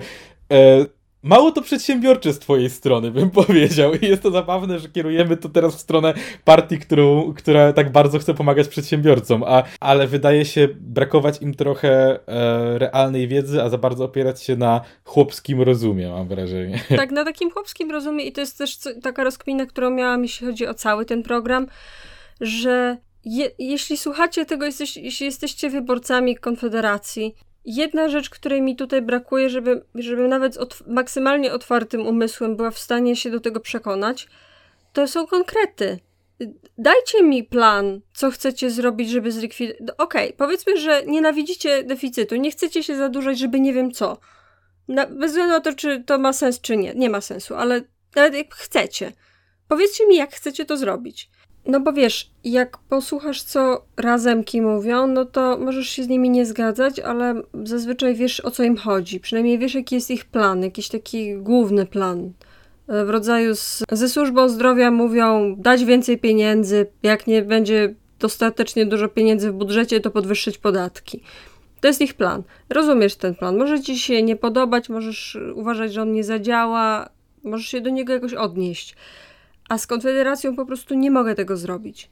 E, 0.51 0.85
Mało 1.23 1.51
to 1.51 1.61
przedsiębiorcze 1.61 2.33
z 2.33 2.39
twojej 2.39 2.69
strony, 2.69 3.11
bym 3.11 3.31
powiedział. 3.41 3.93
I 3.93 4.05
jest 4.05 4.23
to 4.23 4.31
zabawne, 4.31 4.79
że 4.79 4.89
kierujemy 4.89 5.37
to 5.37 5.49
teraz 5.49 5.75
w 5.75 5.79
stronę 5.79 6.13
partii, 6.45 6.79
którą, 6.79 7.33
która 7.33 7.73
tak 7.73 7.91
bardzo 7.91 8.19
chce 8.19 8.33
pomagać 8.33 8.67
przedsiębiorcom, 8.67 9.43
a, 9.47 9.63
ale 9.79 10.07
wydaje 10.07 10.45
się 10.45 10.67
brakować 10.79 11.41
im 11.41 11.53
trochę 11.53 12.19
e, 12.27 12.79
realnej 12.79 13.27
wiedzy, 13.27 13.63
a 13.63 13.69
za 13.69 13.77
bardzo 13.77 14.05
opierać 14.05 14.43
się 14.43 14.55
na 14.55 14.81
chłopskim 15.03 15.61
rozumie, 15.61 16.09
mam 16.09 16.27
wrażenie. 16.27 16.79
Tak, 16.99 17.11
na 17.11 17.25
takim 17.25 17.51
chłopskim 17.51 17.91
rozumie 17.91 18.25
i 18.25 18.31
to 18.31 18.41
jest 18.41 18.57
też 18.57 18.77
taka 19.01 19.23
rozkmina, 19.23 19.65
którą 19.65 19.89
miałam, 19.89 20.21
jeśli 20.23 20.47
chodzi 20.47 20.67
o 20.67 20.73
cały 20.73 21.05
ten 21.05 21.23
program, 21.23 21.67
że 22.41 22.97
je, 23.25 23.51
jeśli 23.59 23.97
słuchacie 23.97 24.45
tego, 24.45 24.65
jesteś, 24.65 24.97
jeśli 24.97 25.25
jesteście 25.25 25.69
wyborcami 25.69 26.37
Konfederacji, 26.37 27.35
Jedna 27.65 28.09
rzecz, 28.09 28.29
której 28.29 28.61
mi 28.61 28.75
tutaj 28.75 29.01
brakuje, 29.01 29.49
żeby, 29.49 29.85
żeby 29.95 30.27
nawet 30.27 30.55
z 30.55 30.87
maksymalnie 30.87 31.53
otwartym 31.53 32.07
umysłem 32.07 32.55
była 32.55 32.71
w 32.71 32.79
stanie 32.79 33.15
się 33.15 33.31
do 33.31 33.39
tego 33.39 33.59
przekonać, 33.59 34.27
to 34.93 35.07
są 35.07 35.27
konkrety. 35.27 35.99
Dajcie 36.77 37.23
mi 37.23 37.43
plan, 37.43 38.01
co 38.13 38.31
chcecie 38.31 38.71
zrobić, 38.71 39.09
żeby 39.09 39.31
zlikwidować. 39.31 39.95
Okej, 39.97 40.27
okay, 40.27 40.37
powiedzmy, 40.37 40.77
że 40.77 41.03
nienawidzicie 41.05 41.83
deficytu, 41.83 42.35
nie 42.35 42.51
chcecie 42.51 42.83
się 42.83 42.95
zadłużać, 42.95 43.39
żeby 43.39 43.59
nie 43.59 43.73
wiem 43.73 43.91
co. 43.91 44.17
Na, 44.87 45.05
bez 45.05 45.31
względu 45.31 45.53
na 45.53 45.59
to, 45.59 45.73
czy 45.73 46.03
to 46.03 46.17
ma 46.17 46.33
sens, 46.33 46.61
czy 46.61 46.77
nie. 46.77 46.93
Nie 46.93 47.09
ma 47.09 47.21
sensu, 47.21 47.55
ale 47.55 47.81
nawet 48.15 48.33
jak 48.33 48.55
chcecie. 48.55 49.11
Powiedzcie 49.67 50.07
mi, 50.07 50.15
jak 50.15 50.35
chcecie 50.35 50.65
to 50.65 50.77
zrobić. 50.77 51.29
No 51.65 51.79
bo 51.79 51.93
wiesz, 51.93 52.31
jak 52.43 52.77
posłuchasz, 52.77 53.43
co 53.43 53.85
razemki 53.97 54.61
mówią, 54.61 55.07
no 55.07 55.25
to 55.25 55.57
możesz 55.57 55.89
się 55.89 56.03
z 56.03 56.07
nimi 56.07 56.29
nie 56.29 56.45
zgadzać, 56.45 56.99
ale 56.99 57.41
zazwyczaj 57.63 58.15
wiesz, 58.15 58.39
o 58.39 58.51
co 58.51 58.63
im 58.63 58.77
chodzi. 58.77 59.19
Przynajmniej 59.19 59.59
wiesz, 59.59 59.75
jaki 59.75 59.95
jest 59.95 60.11
ich 60.11 60.25
plan, 60.25 60.63
jakiś 60.63 60.89
taki 60.89 61.35
główny 61.37 61.85
plan. 61.85 62.31
E, 62.87 63.05
w 63.05 63.09
rodzaju 63.09 63.55
z, 63.55 63.83
ze 63.91 64.09
służbą 64.09 64.49
zdrowia 64.49 64.91
mówią 64.91 65.55
dać 65.57 65.85
więcej 65.85 66.17
pieniędzy, 66.17 66.87
jak 67.03 67.27
nie 67.27 67.41
będzie 67.41 67.95
dostatecznie 68.19 68.85
dużo 68.85 69.07
pieniędzy 69.07 69.51
w 69.51 69.53
budżecie, 69.53 69.99
to 69.99 70.11
podwyższyć 70.11 70.57
podatki. 70.57 71.23
To 71.81 71.87
jest 71.87 72.01
ich 72.01 72.13
plan. 72.13 72.43
Rozumiesz 72.69 73.15
ten 73.15 73.35
plan. 73.35 73.57
Może 73.57 73.81
ci 73.81 73.99
się 73.99 74.23
nie 74.23 74.35
podobać, 74.35 74.89
możesz 74.89 75.37
uważać, 75.55 75.93
że 75.93 76.01
on 76.01 76.11
nie 76.11 76.23
zadziała, 76.23 77.09
możesz 77.43 77.67
się 77.67 77.81
do 77.81 77.89
niego 77.89 78.13
jakoś 78.13 78.33
odnieść 78.33 78.95
a 79.69 79.77
z 79.77 79.87
Konfederacją 79.87 80.55
po 80.55 80.65
prostu 80.65 80.95
nie 80.95 81.11
mogę 81.11 81.35
tego 81.35 81.57
zrobić. 81.57 82.09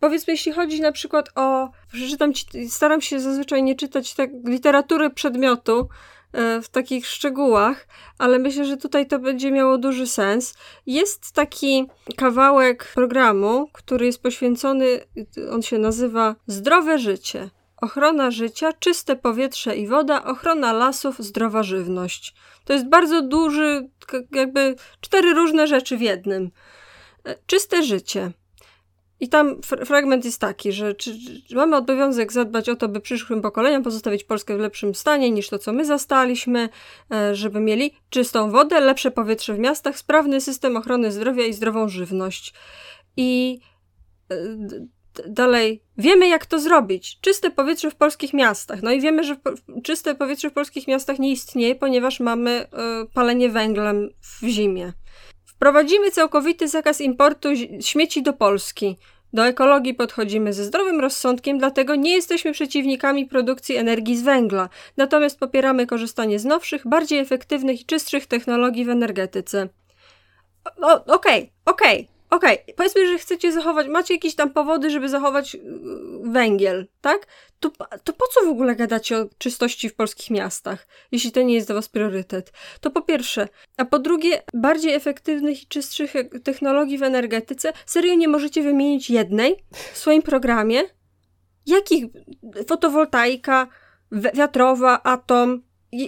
Powiedzmy, 0.00 0.32
jeśli 0.32 0.52
chodzi 0.52 0.80
na 0.80 0.92
przykład 0.92 1.28
o. 1.34 1.70
Przeczytam 1.92 2.32
ci, 2.32 2.70
staram 2.70 3.00
się 3.00 3.20
zazwyczaj 3.20 3.62
nie 3.62 3.74
czytać 3.74 4.14
tak 4.14 4.30
literatury 4.44 5.10
przedmiotu 5.10 5.88
e, 6.32 6.62
w 6.62 6.68
takich 6.68 7.06
szczegółach, 7.06 7.88
ale 8.18 8.38
myślę, 8.38 8.64
że 8.64 8.76
tutaj 8.76 9.06
to 9.06 9.18
będzie 9.18 9.50
miało 9.50 9.78
duży 9.78 10.06
sens. 10.06 10.54
Jest 10.86 11.32
taki 11.32 11.86
kawałek 12.16 12.92
programu, 12.94 13.68
który 13.72 14.06
jest 14.06 14.22
poświęcony, 14.22 15.00
on 15.52 15.62
się 15.62 15.78
nazywa 15.78 16.36
Zdrowe 16.46 16.98
życie. 16.98 17.50
Ochrona 17.80 18.30
życia, 18.30 18.72
czyste 18.72 19.16
powietrze 19.16 19.76
i 19.76 19.86
woda, 19.86 20.24
ochrona 20.24 20.72
lasów, 20.72 21.18
zdrowa 21.18 21.62
żywność. 21.62 22.34
To 22.64 22.72
jest 22.72 22.88
bardzo 22.88 23.22
duży, 23.22 23.88
jakby 24.32 24.76
cztery 25.00 25.34
różne 25.34 25.66
rzeczy 25.66 25.96
w 25.96 26.00
jednym. 26.00 26.50
Czyste 27.46 27.82
życie. 27.82 28.32
I 29.20 29.28
tam 29.28 29.60
fragment 29.62 30.24
jest 30.24 30.40
taki, 30.40 30.72
że 30.72 30.94
czy, 30.94 31.18
czy 31.48 31.54
mamy 31.54 31.76
obowiązek 31.76 32.32
zadbać 32.32 32.68
o 32.68 32.76
to, 32.76 32.88
by 32.88 33.00
przyszłym 33.00 33.42
pokoleniom 33.42 33.82
pozostawić 33.82 34.24
Polskę 34.24 34.56
w 34.56 34.60
lepszym 34.60 34.94
stanie 34.94 35.30
niż 35.30 35.48
to, 35.48 35.58
co 35.58 35.72
my 35.72 35.84
zastaliśmy, 35.84 36.68
e, 37.12 37.34
żeby 37.34 37.60
mieli 37.60 37.94
czystą 38.10 38.50
wodę, 38.50 38.80
lepsze 38.80 39.10
powietrze 39.10 39.54
w 39.54 39.58
miastach, 39.58 39.98
sprawny 39.98 40.40
system 40.40 40.76
ochrony 40.76 41.12
zdrowia 41.12 41.46
i 41.46 41.52
zdrową 41.52 41.88
żywność. 41.88 42.54
I 43.16 43.60
e, 44.30 44.36
dalej, 45.26 45.82
wiemy 45.98 46.28
jak 46.28 46.46
to 46.46 46.60
zrobić. 46.60 47.20
Czyste 47.20 47.50
powietrze 47.50 47.90
w 47.90 47.96
polskich 47.96 48.32
miastach. 48.32 48.82
No 48.82 48.92
i 48.92 49.00
wiemy, 49.00 49.24
że 49.24 49.36
czyste 49.84 50.14
powietrze 50.14 50.50
w 50.50 50.52
polskich 50.52 50.88
miastach 50.88 51.18
nie 51.18 51.32
istnieje, 51.32 51.74
ponieważ 51.74 52.20
mamy 52.20 52.66
palenie 53.14 53.48
węglem 53.48 54.10
w 54.22 54.46
zimie. 54.46 54.92
Wprowadzimy 55.60 56.10
całkowity 56.10 56.68
zakaz 56.68 57.00
importu 57.00 57.48
śmieci 57.80 58.22
do 58.22 58.32
Polski. 58.32 58.96
Do 59.32 59.46
ekologii 59.46 59.94
podchodzimy 59.94 60.52
ze 60.52 60.64
zdrowym 60.64 61.00
rozsądkiem, 61.00 61.58
dlatego 61.58 61.94
nie 61.94 62.12
jesteśmy 62.12 62.52
przeciwnikami 62.52 63.26
produkcji 63.26 63.76
energii 63.76 64.16
z 64.16 64.22
węgla, 64.22 64.68
natomiast 64.96 65.38
popieramy 65.38 65.86
korzystanie 65.86 66.38
z 66.38 66.44
nowszych, 66.44 66.86
bardziej 66.86 67.18
efektywnych 67.18 67.80
i 67.80 67.84
czystszych 67.84 68.26
technologii 68.26 68.84
w 68.84 68.88
energetyce. 68.88 69.68
Okej, 70.64 71.02
okej, 71.06 71.50
okay, 71.64 71.90
okay 71.90 72.19
okej, 72.30 72.62
okay, 72.62 72.74
powiedzmy, 72.74 73.06
że 73.06 73.18
chcecie 73.18 73.52
zachować, 73.52 73.88
macie 73.88 74.14
jakieś 74.14 74.34
tam 74.34 74.50
powody, 74.50 74.90
żeby 74.90 75.08
zachować 75.08 75.54
y, 75.54 75.60
węgiel, 76.24 76.86
tak? 77.00 77.26
To, 77.60 77.70
to 78.04 78.12
po 78.12 78.26
co 78.26 78.46
w 78.46 78.48
ogóle 78.48 78.76
gadacie 78.76 79.18
o 79.18 79.26
czystości 79.38 79.88
w 79.88 79.94
polskich 79.94 80.30
miastach, 80.30 80.86
jeśli 81.12 81.32
to 81.32 81.42
nie 81.42 81.54
jest 81.54 81.66
dla 81.66 81.74
was 81.74 81.88
priorytet? 81.88 82.52
To 82.80 82.90
po 82.90 83.02
pierwsze. 83.02 83.48
A 83.76 83.84
po 83.84 83.98
drugie, 83.98 84.42
bardziej 84.54 84.94
efektywnych 84.94 85.62
i 85.62 85.66
czystszych 85.66 86.12
technologii 86.44 86.98
w 86.98 87.02
energetyce, 87.02 87.72
serio 87.86 88.14
nie 88.14 88.28
możecie 88.28 88.62
wymienić 88.62 89.10
jednej 89.10 89.64
w 89.92 89.98
swoim 89.98 90.22
programie? 90.22 90.82
Jakich? 91.66 92.04
Fotowoltaika, 92.66 93.66
wiatrowa, 94.12 95.02
atom? 95.02 95.62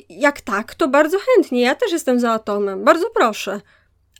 Jak 0.09 0.41
tak, 0.41 0.75
to 0.75 0.89
bardzo 0.89 1.19
chętnie. 1.19 1.61
Ja 1.61 1.75
też 1.75 1.93
jestem 1.93 2.21
za 2.21 2.33
atomem. 2.33 2.85
Bardzo 2.85 3.11
proszę. 3.11 3.61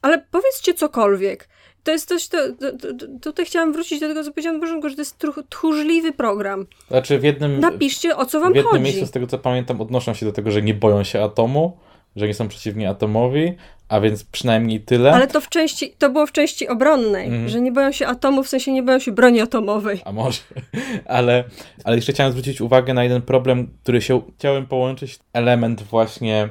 Ale 0.03 0.27
powiedzcie 0.31 0.75
cokolwiek 0.75 1.49
to 1.85 1.91
jest 1.91 2.09
coś, 2.09 2.29
to, 2.29 2.39
to, 2.61 2.73
to, 2.73 3.07
tutaj 3.21 3.47
chciałam 3.47 3.73
wrócić 3.73 4.01
do 4.01 4.09
tego, 4.09 4.25
co 4.25 4.31
powiedziałam 4.31 4.61
Bożenko, 4.61 4.89
że 4.89 4.95
to 4.95 5.01
jest 5.01 5.25
tchórzliwy 5.49 6.13
program. 6.13 6.67
Znaczy 6.89 7.19
w 7.19 7.25
jednym... 7.25 7.61
Napiszcie, 7.61 8.17
o 8.17 8.27
co 8.27 8.41
wam 8.41 8.49
chodzi. 8.49 8.55
W 8.55 8.57
jednym 8.57 8.73
chodzi. 8.73 8.85
miejscu, 8.85 9.07
z 9.07 9.11
tego 9.11 9.27
co 9.27 9.39
pamiętam, 9.39 9.81
odnoszą 9.81 10.15
się 10.15 10.27
do 10.27 10.33
tego, 10.33 10.51
że 10.51 10.63
nie 10.63 10.75
boją 10.75 11.05
się 11.05 11.23
atomu, 11.23 11.77
że 12.17 12.27
nie 12.27 12.35
są 12.35 12.49
przeciwni 12.49 12.87
atomowi, 12.87 13.55
a 13.89 14.01
więc 14.01 14.25
przynajmniej 14.25 14.81
tyle. 14.81 15.13
Ale 15.13 15.27
to 15.27 15.41
w 15.41 15.49
części, 15.49 15.95
to 15.99 16.11
było 16.11 16.27
w 16.27 16.33
części 16.33 16.69
obronnej, 16.69 17.27
mm. 17.27 17.49
że 17.49 17.61
nie 17.61 17.73
boją 17.73 17.93
się 17.93 18.07
atomu, 18.07 18.43
w 18.43 18.49
sensie 18.49 18.73
nie 18.73 18.83
boją 18.83 18.99
się 18.99 19.13
broni 19.13 19.41
atomowej. 19.41 20.01
A 20.05 20.13
może, 20.13 20.41
ale, 21.05 21.45
ale 21.85 21.97
jeszcze 21.97 22.13
chciałem 22.13 22.33
zwrócić 22.33 22.61
uwagę 22.61 22.95
na 22.95 23.05
jeden 23.05 23.23
problem, 23.23 23.69
który 23.83 24.03
się 24.03 24.23
chciałem 24.39 24.67
połączyć, 24.67 25.19
element 25.33 25.83
właśnie 25.83 26.49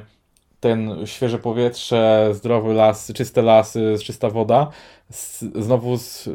ten 0.62 1.06
świeże 1.06 1.38
powietrze, 1.38 2.30
zdrowy 2.32 2.74
las, 2.74 3.12
czyste 3.14 3.42
lasy, 3.42 3.94
czysta 4.04 4.30
woda, 4.30 4.70
z, 5.10 5.44
znowu 5.54 5.98
z 5.98 6.28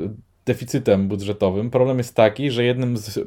deficytem 0.45 1.07
budżetowym. 1.07 1.69
Problem 1.69 1.97
jest 1.97 2.15
taki, 2.15 2.51
że 2.51 2.63
jednym 2.63 2.97
z 2.97 3.19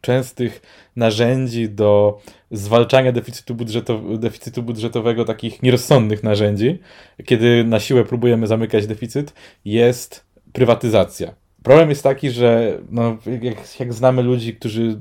częstych 0.00 0.62
narzędzi 0.96 1.68
do 1.68 2.18
zwalczania 2.50 3.12
deficytu, 3.12 3.54
budżetow 3.54 4.00
deficytu 4.18 4.62
budżetowego, 4.62 5.24
takich 5.24 5.62
nierozsądnych 5.62 6.22
narzędzi, 6.22 6.78
kiedy 7.24 7.64
na 7.64 7.80
siłę 7.80 8.04
próbujemy 8.04 8.46
zamykać 8.46 8.86
deficyt, 8.86 9.32
jest 9.64 10.26
prywatyzacja. 10.52 11.34
Problem 11.62 11.88
jest 11.88 12.02
taki, 12.02 12.30
że 12.30 12.78
no, 12.90 13.16
jak, 13.42 13.80
jak 13.80 13.94
znamy 13.94 14.22
ludzi, 14.22 14.54
którzy 14.54 15.00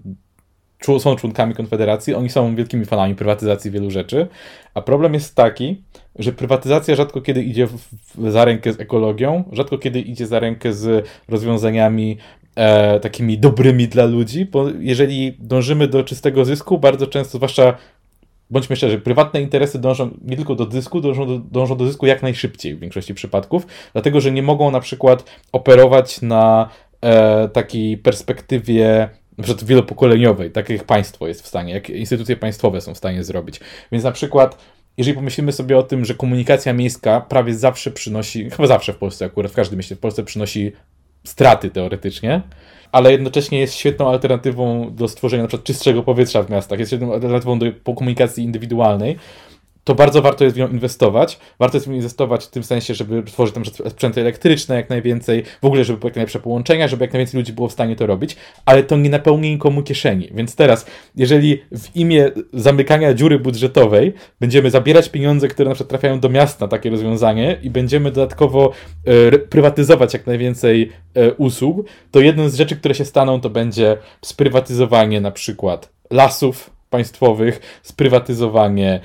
są 1.00 1.16
członkami 1.16 1.54
Konfederacji, 1.54 2.16
oni 2.16 2.30
są 2.30 2.56
wielkimi 2.56 2.86
fanami 2.86 3.16
prywatyzacji 3.16 3.72
wielu 3.72 3.92
rzeczy, 3.92 4.28
a 4.74 4.82
problem 4.82 5.13
jest 5.13 5.36
taki, 5.36 5.82
że 6.20 6.32
prywatyzacja 6.32 6.96
rzadko 6.96 7.22
kiedy 7.22 7.44
idzie 7.44 7.68
w, 7.68 7.78
w, 8.16 8.32
za 8.32 8.46
rękę 8.46 8.74
z 8.74 8.80
ekologią, 8.80 9.44
rzadko 9.52 9.78
kiedy 9.78 10.00
idzie 10.00 10.28
za 10.28 10.40
rękę 10.40 10.74
z 10.74 11.08
rozwiązaniami 11.30 12.18
e, 12.56 13.00
takimi 13.00 13.38
dobrymi 13.38 13.88
dla 13.88 14.06
ludzi, 14.06 14.46
bo 14.46 14.66
jeżeli 14.80 15.38
dążymy 15.40 15.88
do 15.88 16.04
czystego 16.04 16.46
zysku, 16.46 16.78
bardzo 16.78 17.08
często, 17.08 17.38
zwłaszcza 17.38 17.78
bądźmy 18.50 18.76
szczerzy, 18.76 19.00
prywatne 19.00 19.42
interesy 19.42 19.80
dążą 19.80 20.10
nie 20.26 20.36
tylko 20.36 20.56
do 20.56 20.72
zysku, 20.72 21.02
dążą 21.02 21.28
do, 21.28 21.40
dążą 21.40 21.78
do 21.78 21.88
zysku 21.88 22.06
jak 22.06 22.24
najszybciej 22.24 22.76
w 22.76 22.80
większości 22.80 23.13
przypadków, 23.13 23.68
dlatego 23.94 24.22
że 24.22 24.32
nie 24.32 24.44
mogą 24.44 24.72
na 24.72 24.80
przykład 24.80 25.24
operować 25.52 26.22
na 26.22 26.70
e, 27.02 27.50
takiej 27.50 27.98
perspektywie 27.98 29.10
na 29.38 29.43
przykład 29.43 29.65
wielopokoleniowej, 29.65 30.52
tak 30.52 30.69
jak 30.69 30.84
państwo 30.84 31.28
jest 31.28 31.41
w 31.41 31.47
stanie, 31.47 31.73
jak 31.73 31.89
instytucje 31.89 32.36
państwowe 32.36 32.82
są 32.82 32.93
w 32.93 32.97
stanie 32.97 33.23
zrobić. 33.23 33.60
Więc 33.91 34.04
na 34.04 34.12
przykład 34.12 34.58
jeżeli 34.97 35.15
pomyślimy 35.15 35.52
sobie 35.52 35.78
o 35.78 35.84
tym, 35.84 36.06
że 36.06 36.15
komunikacja 36.15 36.73
miejska 36.73 37.21
prawie 37.21 37.56
zawsze 37.56 37.91
przynosi, 37.91 38.50
chyba 38.50 38.67
zawsze 38.67 38.93
w 38.93 38.97
Polsce 38.97 39.26
akurat, 39.26 39.52
w 39.52 39.56
każdym 39.56 39.78
mieście 39.78 39.95
w 39.95 40.00
Polsce 40.00 40.23
przynosi 40.23 40.71
straty 41.23 41.69
teoretycznie, 41.69 42.41
ale 42.91 43.12
jednocześnie 43.12 43.60
jest 43.60 43.73
świetną 43.73 44.10
alternatywą 44.10 44.95
do 44.95 45.08
stworzenia 45.08 45.43
na 45.43 45.47
przykład 45.47 45.65
czystszego 45.65 46.04
powietrza 46.04 46.43
w 46.43 46.50
miastach, 46.50 46.80
jest 46.80 46.91
świetną 46.91 47.13
alternatywą 47.13 47.60
do 47.60 47.65
komunikacji 47.95 48.43
indywidualnej, 48.43 49.17
to 49.88 49.95
bardzo 49.95 50.21
warto 50.21 50.43
jest 50.43 50.56
w 50.56 50.60
nią 50.60 50.67
inwestować. 50.67 51.39
Warto 51.60 51.78
jest 51.78 51.88
w 51.88 51.89
nią 51.89 51.95
inwestować 51.95 52.45
w 52.45 52.50
tym 52.50 52.63
sensie, 52.63 52.93
żeby 52.93 53.23
tworzyć 53.23 53.56
tam 53.56 53.65
sprzęty 53.65 54.21
elektryczne 54.21 54.76
jak 54.76 54.89
najwięcej, 54.89 55.43
w 55.62 55.65
ogóle, 55.65 55.84
żeby 55.84 56.00
były 56.00 56.10
jak 56.10 56.15
najlepsze 56.15 56.39
połączenia, 56.39 56.88
żeby 56.88 57.04
jak 57.04 57.13
najwięcej 57.13 57.39
ludzi 57.39 57.54
było 57.54 57.67
w 57.67 57.71
stanie 57.71 57.95
to 57.95 58.08
robić, 58.08 58.36
ale 58.65 58.84
to 58.84 58.97
nie 58.97 59.10
napełni 59.10 59.52
nikomu 59.52 59.84
kieszeni. 59.84 60.30
Więc 60.34 60.56
teraz, 60.56 60.86
jeżeli 61.15 61.62
w 61.71 61.95
imię 61.95 62.32
zamykania 62.54 63.13
dziury 63.13 63.39
budżetowej 63.39 64.13
będziemy 64.39 64.69
zabierać 64.69 65.10
pieniądze, 65.10 65.47
które 65.47 65.69
na 65.69 65.76
przykład 65.76 65.89
trafiają 65.89 66.19
do 66.19 66.30
miasta 66.30 66.67
takie 66.67 66.89
rozwiązanie 66.89 67.60
i 67.62 67.69
będziemy 67.69 68.12
dodatkowo 68.12 68.71
e, 69.06 69.39
prywatyzować 69.39 70.13
jak 70.13 70.28
najwięcej 70.28 70.91
e, 71.13 71.34
usług, 71.34 71.88
to 72.12 72.19
jedną 72.19 72.50
z 72.50 72.56
rzeczy, 72.56 72.76
które 72.76 72.95
się 72.95 73.06
staną, 73.06 73.41
to 73.41 73.50
będzie 73.50 73.97
sprywatyzowanie 74.21 75.21
na 75.21 75.32
przykład 75.32 75.89
lasów, 76.12 76.77
państwowych, 76.89 77.80
sprywatyzowanie 77.84 79.00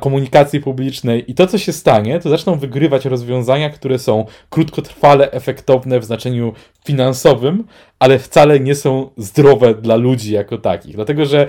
komunikacji 0.00 0.60
publicznej 0.60 1.30
i 1.30 1.34
to, 1.34 1.46
co 1.46 1.58
się 1.58 1.72
stanie, 1.72 2.20
to 2.20 2.30
zaczną 2.30 2.58
wygrywać 2.58 3.04
rozwiązania, 3.04 3.70
które 3.70 3.98
są 3.98 4.26
krótkotrwale 4.50 5.30
efektowne 5.30 6.00
w 6.00 6.04
znaczeniu 6.04 6.52
finansowym, 6.84 7.64
ale 7.98 8.18
wcale 8.18 8.60
nie 8.60 8.74
są 8.74 9.10
zdrowe 9.16 9.74
dla 9.74 9.96
ludzi 9.96 10.32
jako 10.32 10.58
takich. 10.58 10.94
Dlatego, 10.94 11.26
że 11.26 11.48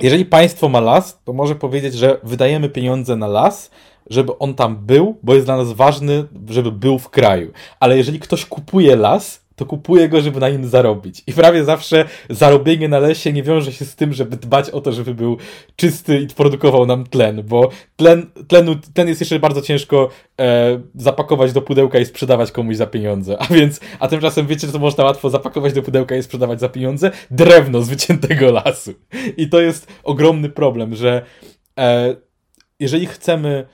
jeżeli 0.00 0.24
państwo 0.24 0.68
ma 0.68 0.80
las, 0.80 1.18
to 1.24 1.32
może 1.32 1.54
powiedzieć, 1.54 1.94
że 1.94 2.18
wydajemy 2.22 2.68
pieniądze 2.68 3.16
na 3.16 3.26
las, 3.26 3.70
żeby 4.10 4.38
on 4.38 4.54
tam 4.54 4.76
był, 4.76 5.18
bo 5.22 5.34
jest 5.34 5.46
dla 5.46 5.56
nas 5.56 5.72
ważny, 5.72 6.24
żeby 6.48 6.72
był 6.72 6.98
w 6.98 7.10
kraju. 7.10 7.52
Ale 7.80 7.96
jeżeli 7.96 8.20
ktoś 8.20 8.46
kupuje 8.46 8.96
las, 8.96 9.43
to 9.56 9.66
kupuję 9.66 10.08
go, 10.08 10.20
żeby 10.20 10.40
na 10.40 10.48
nim 10.48 10.68
zarobić. 10.68 11.22
I 11.26 11.32
prawie 11.32 11.64
zawsze 11.64 12.04
zarobienie 12.30 12.88
na 12.88 12.98
lesie 12.98 13.32
nie 13.32 13.42
wiąże 13.42 13.72
się 13.72 13.84
z 13.84 13.96
tym, 13.96 14.12
żeby 14.12 14.36
dbać 14.36 14.70
o 14.70 14.80
to, 14.80 14.92
żeby 14.92 15.14
był 15.14 15.36
czysty 15.76 16.20
i 16.20 16.26
produkował 16.26 16.86
nam 16.86 17.06
tlen, 17.06 17.42
bo 17.42 17.70
tlen, 17.96 18.26
tlenu, 18.48 18.76
tlen 18.94 19.08
jest 19.08 19.20
jeszcze 19.20 19.38
bardzo 19.38 19.62
ciężko 19.62 20.08
e, 20.40 20.80
zapakować 20.94 21.52
do 21.52 21.62
pudełka 21.62 21.98
i 21.98 22.06
sprzedawać 22.06 22.52
komuś 22.52 22.76
za 22.76 22.86
pieniądze. 22.86 23.38
A 23.38 23.46
więc, 23.46 23.80
a 23.98 24.08
tymczasem 24.08 24.46
wiecie, 24.46 24.68
co 24.68 24.78
można 24.78 25.04
łatwo 25.04 25.30
zapakować 25.30 25.72
do 25.72 25.82
pudełka 25.82 26.16
i 26.16 26.22
sprzedawać 26.22 26.60
za 26.60 26.68
pieniądze? 26.68 27.10
Drewno 27.30 27.82
z 27.82 27.88
wyciętego 27.88 28.52
lasu. 28.52 28.94
I 29.36 29.48
to 29.48 29.60
jest 29.60 29.92
ogromny 30.02 30.48
problem, 30.48 30.94
że 30.94 31.22
e, 31.78 32.16
jeżeli 32.80 33.06
chcemy 33.06 33.66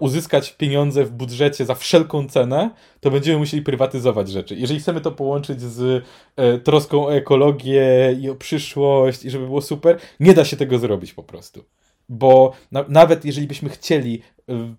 uzyskać 0.00 0.52
pieniądze 0.52 1.04
w 1.04 1.10
budżecie 1.10 1.64
za 1.64 1.74
wszelką 1.74 2.28
cenę, 2.28 2.70
to 3.00 3.10
będziemy 3.10 3.38
musieli 3.38 3.62
prywatyzować 3.62 4.30
rzeczy. 4.30 4.56
Jeżeli 4.56 4.80
chcemy 4.80 5.00
to 5.00 5.12
połączyć 5.12 5.60
z 5.60 6.04
e, 6.36 6.58
troską 6.58 7.06
o 7.06 7.14
ekologię 7.14 8.16
i 8.20 8.30
o 8.30 8.34
przyszłość 8.34 9.24
i 9.24 9.30
żeby 9.30 9.46
było 9.46 9.62
super, 9.62 9.98
nie 10.20 10.34
da 10.34 10.44
się 10.44 10.56
tego 10.56 10.78
zrobić 10.78 11.14
po 11.14 11.22
prostu. 11.22 11.64
Bo 12.08 12.52
na, 12.72 12.84
nawet 12.88 13.24
jeżeli 13.24 13.46
byśmy 13.46 13.68
chcieli 13.68 14.22
e, 14.35 14.35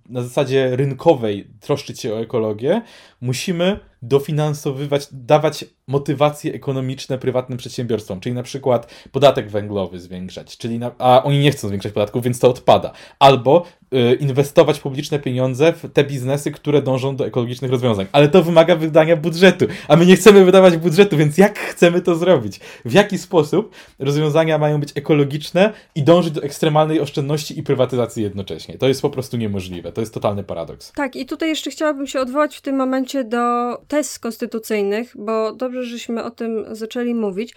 na 0.09 0.21
zasadzie 0.21 0.75
rynkowej 0.75 1.47
troszczyć 1.59 1.99
się 1.99 2.13
o 2.13 2.21
ekologię, 2.21 2.81
musimy 3.21 3.79
dofinansowywać, 4.01 5.07
dawać 5.11 5.65
motywacje 5.87 6.53
ekonomiczne 6.53 7.17
prywatnym 7.17 7.57
przedsiębiorstwom, 7.57 8.19
czyli 8.19 8.35
na 8.35 8.43
przykład 8.43 8.93
podatek 9.11 9.49
węglowy 9.49 9.99
zwiększać, 9.99 10.57
czyli 10.57 10.79
na, 10.79 10.91
a 10.97 11.23
oni 11.23 11.39
nie 11.39 11.51
chcą 11.51 11.67
zwiększać 11.67 11.93
podatków, 11.93 12.23
więc 12.23 12.39
to 12.39 12.49
odpada. 12.49 12.91
Albo 13.19 13.63
y, 13.93 14.15
inwestować 14.15 14.79
publiczne 14.79 15.19
pieniądze 15.19 15.73
w 15.73 15.93
te 15.93 16.03
biznesy, 16.03 16.51
które 16.51 16.81
dążą 16.81 17.15
do 17.15 17.25
ekologicznych 17.25 17.71
rozwiązań. 17.71 18.05
Ale 18.11 18.27
to 18.27 18.43
wymaga 18.43 18.75
wydania 18.75 19.15
budżetu, 19.15 19.65
a 19.87 19.95
my 19.95 20.05
nie 20.05 20.15
chcemy 20.15 20.45
wydawać 20.45 20.77
budżetu, 20.77 21.17
więc 21.17 21.37
jak 21.37 21.59
chcemy 21.59 22.01
to 22.01 22.15
zrobić? 22.15 22.59
W 22.85 22.93
jaki 22.93 23.17
sposób 23.17 23.75
rozwiązania 23.99 24.57
mają 24.57 24.79
być 24.79 24.89
ekologiczne 24.95 25.73
i 25.95 26.03
dążyć 26.03 26.33
do 26.33 26.43
ekstremalnej 26.43 26.99
oszczędności 26.99 27.59
i 27.59 27.63
prywatyzacji 27.63 28.23
jednocześnie? 28.23 28.77
To 28.77 28.87
jest 28.87 29.01
po 29.01 29.09
prostu 29.09 29.37
niemożliwe. 29.37 29.56
To 29.93 30.01
jest 30.01 30.13
totalny 30.13 30.43
paradoks. 30.43 30.91
Tak, 30.91 31.15
i 31.15 31.25
tutaj 31.25 31.49
jeszcze 31.49 31.71
chciałabym 31.71 32.07
się 32.07 32.19
odwołać 32.19 32.57
w 32.57 32.61
tym 32.61 32.75
momencie 32.75 33.23
do 33.23 33.77
test 33.87 34.19
konstytucyjnych, 34.19 35.13
bo 35.15 35.53
dobrze, 35.53 35.83
żeśmy 35.83 36.23
o 36.23 36.31
tym 36.31 36.65
zaczęli 36.71 37.15
mówić. 37.15 37.53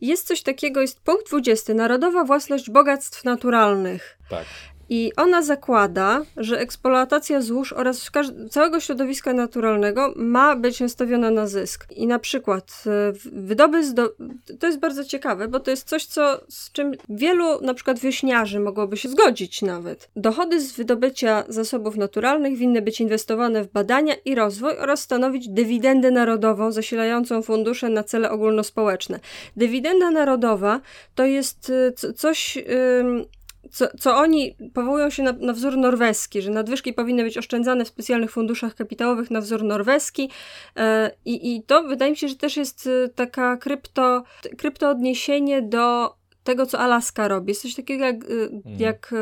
Jest 0.00 0.26
coś 0.26 0.42
takiego, 0.42 0.80
jest 0.80 1.00
punkt 1.00 1.28
20, 1.28 1.74
Narodowa 1.74 2.24
własność 2.24 2.70
bogactw 2.70 3.24
naturalnych. 3.24 4.18
Tak. 4.30 4.44
I 4.94 5.12
ona 5.16 5.42
zakłada, 5.42 6.22
że 6.36 6.60
eksploatacja 6.60 7.40
złóż 7.40 7.72
oraz 7.72 8.10
całego 8.50 8.80
środowiska 8.80 9.32
naturalnego 9.32 10.12
ma 10.16 10.56
być 10.56 10.80
nastawiona 10.80 11.30
na 11.30 11.46
zysk. 11.46 11.86
I 11.90 12.06
na 12.06 12.18
przykład 12.18 12.84
e, 12.86 13.12
wydobyć, 13.32 13.92
do... 13.92 14.14
to 14.60 14.66
jest 14.66 14.78
bardzo 14.78 15.04
ciekawe, 15.04 15.48
bo 15.48 15.60
to 15.60 15.70
jest 15.70 15.88
coś, 15.88 16.06
co, 16.06 16.40
z 16.48 16.72
czym 16.72 16.92
wielu 17.08 17.60
na 17.60 17.74
przykład 17.74 17.98
wiośniarzy 17.98 18.60
mogłoby 18.60 18.96
się 18.96 19.08
zgodzić 19.08 19.62
nawet. 19.62 20.10
Dochody 20.16 20.60
z 20.60 20.72
wydobycia 20.72 21.44
zasobów 21.48 21.96
naturalnych 21.96 22.56
winny 22.56 22.82
być 22.82 23.00
inwestowane 23.00 23.64
w 23.64 23.72
badania 23.72 24.14
i 24.24 24.34
rozwój 24.34 24.78
oraz 24.78 25.00
stanowić 25.00 25.48
dywidendę 25.48 26.10
narodową 26.10 26.72
zasilającą 26.72 27.42
fundusze 27.42 27.88
na 27.88 28.02
cele 28.02 28.30
ogólnospołeczne. 28.30 29.20
Dywidenda 29.56 30.10
narodowa 30.10 30.80
to 31.14 31.24
jest 31.24 31.72
e, 32.04 32.12
coś... 32.12 32.56
Yy, 32.56 33.41
co, 33.72 33.88
co 33.98 34.16
oni 34.16 34.56
powołują 34.74 35.10
się 35.10 35.22
na, 35.22 35.32
na, 35.32 35.52
wzór 35.52 35.76
norweski, 35.76 36.42
że 36.42 36.50
nadwyżki 36.50 36.92
powinny 36.92 37.22
być 37.22 37.38
oszczędzane 37.38 37.84
w 37.84 37.88
specjalnych 37.88 38.30
funduszach 38.30 38.74
kapitałowych 38.74 39.30
na 39.30 39.40
wzór 39.40 39.64
norweski 39.64 40.30
e, 40.76 41.10
i, 41.24 41.56
i 41.56 41.62
to 41.62 41.82
wydaje 41.82 42.10
mi 42.10 42.16
się, 42.16 42.28
że 42.28 42.36
też 42.36 42.56
jest 42.56 42.86
e, 42.86 43.08
taka 43.08 43.56
krypto, 43.56 44.22
krypto 44.58 44.90
odniesienie 44.90 45.62
do 45.62 46.14
tego, 46.44 46.66
co 46.66 46.78
Alaska 46.78 47.28
robi. 47.28 47.50
Jest 47.50 47.62
coś 47.62 47.74
takiego 47.74 48.04
jak, 48.04 48.24
e, 48.24 48.28
mhm. 48.28 48.78
jak 48.78 49.14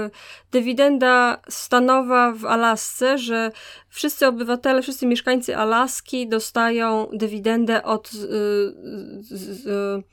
dywidenda 0.52 1.40
stanowa 1.48 2.32
w 2.32 2.44
Alasce, 2.44 3.18
że 3.18 3.52
wszyscy 3.88 4.26
obywatele, 4.26 4.82
wszyscy 4.82 5.06
mieszkańcy 5.06 5.56
Alaski 5.56 6.28
dostają 6.28 7.06
dywidendę 7.12 7.82
od 7.82 8.10
z, 8.10 8.28
z, 9.20 10.04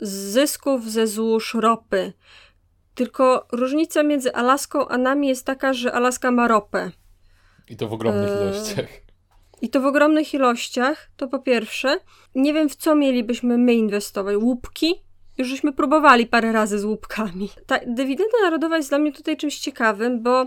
z 0.00 0.10
zysków 0.32 0.90
ze 0.90 1.06
złóż 1.06 1.54
ropy. 1.54 2.12
Tylko 3.00 3.46
różnica 3.52 4.02
między 4.02 4.34
Alaską 4.34 4.88
a 4.88 4.98
nami 4.98 5.28
jest 5.28 5.46
taka, 5.46 5.72
że 5.72 5.92
Alaska 5.92 6.30
ma 6.30 6.48
ropę. 6.48 6.90
I 7.68 7.76
to 7.76 7.88
w 7.88 7.92
ogromnych 7.92 8.30
e... 8.30 8.42
ilościach. 8.42 8.88
I 9.62 9.68
to 9.68 9.80
w 9.80 9.86
ogromnych 9.86 10.34
ilościach, 10.34 11.10
to 11.16 11.28
po 11.28 11.38
pierwsze. 11.38 11.96
Nie 12.34 12.54
wiem, 12.54 12.68
w 12.68 12.76
co 12.76 12.94
mielibyśmy 12.94 13.58
my 13.58 13.74
inwestować. 13.74 14.36
Łupki? 14.36 14.94
Już 15.38 15.48
żeśmy 15.48 15.72
próbowali 15.72 16.26
parę 16.26 16.52
razy 16.52 16.78
z 16.78 16.84
łupkami. 16.84 17.48
Ta 17.66 17.78
dywidenda 17.86 18.38
narodowa 18.42 18.76
jest 18.76 18.88
dla 18.88 18.98
mnie 18.98 19.12
tutaj 19.12 19.36
czymś 19.36 19.58
ciekawym, 19.58 20.22
bo 20.22 20.46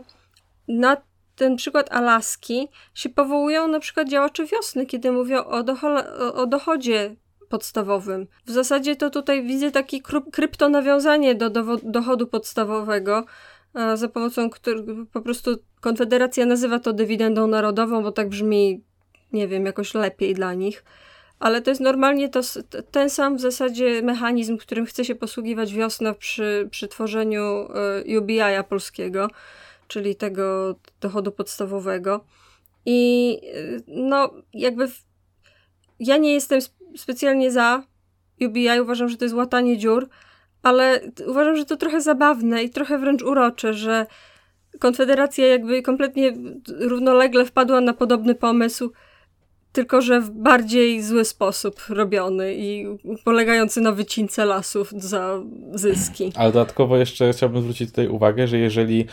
na 0.67 0.97
ten 1.35 1.55
przykład 1.55 1.91
Alaski 1.91 2.67
się 2.93 3.09
powołują 3.09 3.67
na 3.67 3.79
przykład 3.79 4.09
działacze 4.09 4.45
wiosny, 4.45 4.85
kiedy 4.85 5.11
mówią 5.11 5.43
o, 5.43 5.63
docho- 5.63 6.31
o 6.33 6.45
dochodzie 6.45 7.15
podstawowym. 7.53 8.27
W 8.45 8.51
zasadzie 8.51 8.95
to 8.95 9.09
tutaj 9.09 9.43
widzę 9.43 9.71
takie 9.71 10.01
kryptonawiązanie 10.31 11.35
do 11.35 11.49
dochodu 11.83 12.27
podstawowego, 12.27 13.25
za 13.95 14.07
pomocą 14.07 14.49
którego 14.49 14.93
po 15.13 15.21
prostu 15.21 15.55
Konfederacja 15.81 16.45
nazywa 16.45 16.79
to 16.79 16.93
dywidendą 16.93 17.47
narodową, 17.47 18.03
bo 18.03 18.11
tak 18.11 18.29
brzmi, 18.29 18.81
nie 19.33 19.47
wiem, 19.47 19.65
jakoś 19.65 19.93
lepiej 19.93 20.33
dla 20.33 20.53
nich. 20.53 20.83
ale 21.39 21.61
to 21.61 21.71
jest 21.71 21.81
normalnie 21.81 22.29
to, 22.29 22.41
ten 22.91 23.09
sam 23.09 23.37
w 23.37 23.41
zasadzie 23.41 24.01
mechanizm, 24.01 24.57
którym 24.57 24.85
chce 24.85 25.05
się 25.05 25.15
posługiwać 25.15 25.73
wiosna 25.73 26.13
przy, 26.13 26.67
przy 26.71 26.87
tworzeniu 26.87 27.43
e, 28.07 28.19
UBI-a 28.19 28.63
polskiego, 28.63 29.27
czyli 29.87 30.15
tego 30.15 30.75
dochodu 31.01 31.31
podstawowego. 31.31 32.25
I 32.85 33.39
e, 33.43 33.81
no, 33.87 34.33
jakby 34.53 34.87
w, 34.87 35.03
ja 35.99 36.17
nie 36.17 36.33
jestem 36.33 36.59
specjalnie 36.97 37.51
za 37.51 37.83
UBI, 38.41 38.81
uważam, 38.81 39.09
że 39.09 39.17
to 39.17 39.25
jest 39.25 39.35
łatanie 39.35 39.77
dziur, 39.77 40.09
ale 40.63 40.99
uważam, 41.27 41.55
że 41.55 41.65
to 41.65 41.77
trochę 41.77 42.01
zabawne 42.01 42.63
i 42.63 42.69
trochę 42.69 42.97
wręcz 42.97 43.21
urocze, 43.21 43.73
że 43.73 44.05
Konfederacja 44.79 45.47
jakby 45.47 45.81
kompletnie 45.81 46.33
równolegle 46.79 47.45
wpadła 47.45 47.81
na 47.81 47.93
podobny 47.93 48.35
pomysł, 48.35 48.91
tylko 49.71 50.01
że 50.01 50.21
w 50.21 50.29
bardziej 50.29 51.03
zły 51.03 51.25
sposób 51.25 51.81
robiony 51.89 52.55
i 52.55 52.85
polegający 53.23 53.81
na 53.81 53.91
wycince 53.91 54.45
lasów 54.45 54.91
za 54.97 55.39
zyski. 55.73 56.31
Ale 56.35 56.51
dodatkowo 56.51 56.97
jeszcze 56.97 57.33
chciałbym 57.33 57.61
zwrócić 57.61 57.89
tutaj 57.89 58.07
uwagę, 58.07 58.47
że 58.47 58.57
jeżeli 58.57 59.05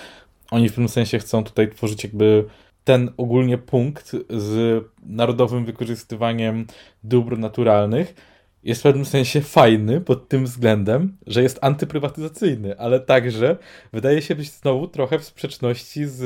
oni 0.50 0.68
w 0.68 0.74
tym 0.74 0.88
sensie 0.88 1.18
chcą 1.18 1.44
tutaj 1.44 1.70
tworzyć 1.70 2.04
jakby 2.04 2.44
ten 2.90 3.10
ogólnie 3.16 3.58
punkt 3.58 4.16
z 4.30 4.84
narodowym 5.02 5.64
wykorzystywaniem 5.64 6.66
dóbr 7.04 7.38
naturalnych, 7.38 8.14
jest 8.62 8.80
w 8.80 8.82
pewnym 8.82 9.04
sensie 9.04 9.40
fajny 9.40 10.00
pod 10.00 10.28
tym 10.28 10.44
względem, 10.44 11.16
że 11.26 11.42
jest 11.42 11.58
antyprywatyzacyjny, 11.62 12.78
ale 12.78 13.00
także 13.00 13.56
wydaje 13.92 14.22
się 14.22 14.34
być 14.34 14.50
znowu 14.50 14.88
trochę 14.88 15.18
w 15.18 15.24
sprzeczności 15.24 16.06
z 16.06 16.22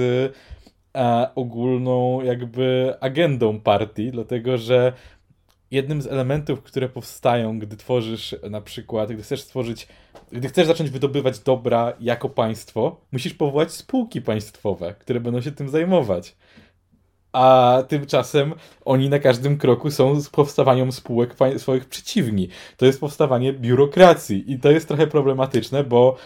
e, 0.97 1.35
ogólną 1.35 2.23
jakby 2.23 2.95
agendą 3.01 3.61
partii, 3.61 4.11
dlatego 4.11 4.59
że 4.59 4.93
jednym 5.71 6.03
z 6.03 6.07
elementów, 6.07 6.63
które 6.63 6.89
powstają, 6.89 7.59
gdy 7.59 7.77
tworzysz 7.77 8.35
na 8.51 8.61
przykład, 8.61 9.13
gdy 9.13 9.23
chcesz 9.23 9.41
stworzyć, 9.41 9.89
gdy 10.33 10.49
chcesz 10.49 10.67
zacząć 10.67 10.91
wydobywać 10.91 11.39
dobra 11.39 11.93
jako 12.01 12.29
państwo, 12.29 13.01
musisz 13.13 13.35
powołać 13.35 13.73
spółki 13.73 14.23
państwowe, 14.23 14.95
które 14.99 15.21
będą 15.21 15.41
się 15.41 15.53
tym 15.53 15.69
zajmować 15.69 16.37
a 17.35 17.83
tymczasem 17.89 18.55
oni 18.85 19.09
na 19.09 19.19
każdym 19.19 19.59
kroku 19.59 19.91
są 19.91 20.21
z 20.21 20.29
powstawaniem 20.29 20.93
spółek 20.93 21.35
swoich 21.57 21.85
przeciwni. 21.85 22.49
To 22.77 22.87
jest 22.87 23.01
powstawanie 23.01 23.53
biurokracji 23.53 24.53
i 24.53 24.59
to 24.59 24.71
jest 24.71 24.89
trochę 24.89 25.07
problematyczne, 25.07 25.85
bo 25.85 26.17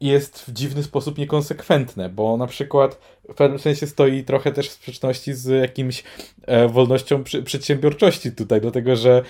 jest 0.00 0.38
w 0.38 0.52
dziwny 0.52 0.82
sposób 0.82 1.18
niekonsekwentne, 1.18 2.08
bo 2.08 2.36
na 2.36 2.46
przykład 2.46 2.98
w 3.28 3.34
pewnym 3.34 3.58
sensie 3.58 3.86
stoi 3.86 4.24
trochę 4.24 4.52
też 4.52 4.68
w 4.68 4.72
sprzeczności 4.72 5.34
z 5.34 5.60
jakimś 5.60 6.04
e, 6.46 6.68
wolnością 6.68 7.24
przy, 7.24 7.42
przedsiębiorczości 7.42 8.32
tutaj, 8.32 8.60
dlatego 8.60 8.96
że 8.96 9.22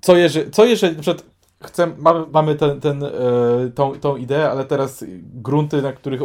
co 0.00 0.16
jeżeli, 0.16 0.50
co 0.50 0.64
jeżeli 0.64 0.96
na 0.96 1.02
przykład 1.02 1.26
chcę, 1.62 1.92
mamy, 1.98 2.24
mamy 2.32 2.54
ten, 2.54 2.80
ten, 2.80 3.04
e, 3.04 3.10
tą, 3.74 4.00
tą 4.00 4.16
ideę, 4.16 4.50
ale 4.50 4.64
teraz 4.64 5.04
grunty, 5.22 5.82
na 5.82 5.92
których 5.92 6.20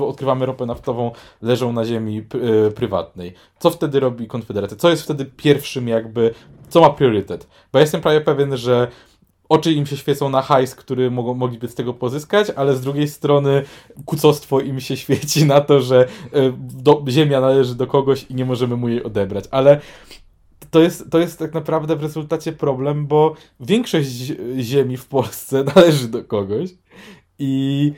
odkrywamy 0.00 0.46
ropę 0.46 0.66
naftową, 0.66 1.10
leżą 1.42 1.72
na 1.72 1.84
ziemi 1.84 2.18
e, 2.18 2.70
prywatnej. 2.70 3.34
Co 3.58 3.70
wtedy 3.70 4.00
robi 4.00 4.26
Konfederacja? 4.26 4.76
Co 4.76 4.90
jest 4.90 5.02
wtedy 5.02 5.24
pierwszym 5.24 5.88
jakby, 5.88 6.34
co 6.68 6.80
ma 6.80 6.90
priorytet? 6.90 7.46
Bo 7.72 7.78
ja 7.78 7.80
jestem 7.80 8.00
prawie 8.00 8.20
pewien, 8.20 8.56
że 8.56 8.88
oczy 9.48 9.72
im 9.72 9.86
się 9.86 9.96
świecą 9.96 10.28
na 10.28 10.42
hajs, 10.42 10.74
który 10.74 11.10
mogą, 11.10 11.34
mogliby 11.34 11.68
z 11.68 11.74
tego 11.74 11.94
pozyskać, 11.94 12.50
ale 12.56 12.76
z 12.76 12.80
drugiej 12.80 13.08
strony 13.08 13.62
kucostwo 14.04 14.60
im 14.60 14.80
się 14.80 14.96
świeci 14.96 15.44
na 15.44 15.60
to, 15.60 15.80
że 15.80 16.00
e, 16.00 16.08
do, 16.58 17.04
ziemia 17.08 17.40
należy 17.40 17.74
do 17.74 17.86
kogoś 17.86 18.26
i 18.30 18.34
nie 18.34 18.44
możemy 18.44 18.76
mu 18.76 18.88
jej 18.88 19.04
odebrać. 19.04 19.44
Ale 19.50 19.80
to 20.70 20.80
jest, 20.80 21.10
to 21.10 21.18
jest 21.18 21.38
tak 21.38 21.54
naprawdę 21.54 21.96
w 21.96 22.02
rezultacie 22.02 22.52
problem, 22.52 23.06
bo 23.06 23.34
większość 23.60 24.32
ziemi 24.58 24.96
w 24.96 25.06
Polsce 25.06 25.64
należy 25.76 26.08
do 26.08 26.24
kogoś 26.24 26.70
i, 27.38 27.92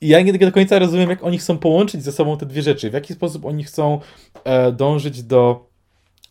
ja 0.00 0.20
nie 0.20 0.32
do 0.32 0.52
końca 0.52 0.78
rozumiem, 0.78 1.10
jak 1.10 1.24
oni 1.24 1.38
chcą 1.38 1.58
połączyć 1.58 2.02
ze 2.02 2.12
sobą 2.12 2.38
te 2.38 2.46
dwie 2.46 2.62
rzeczy, 2.62 2.90
w 2.90 2.94
jaki 2.94 3.14
sposób 3.14 3.44
oni 3.44 3.64
chcą 3.64 4.00
e, 4.44 4.72
dążyć 4.72 5.22
do, 5.22 5.68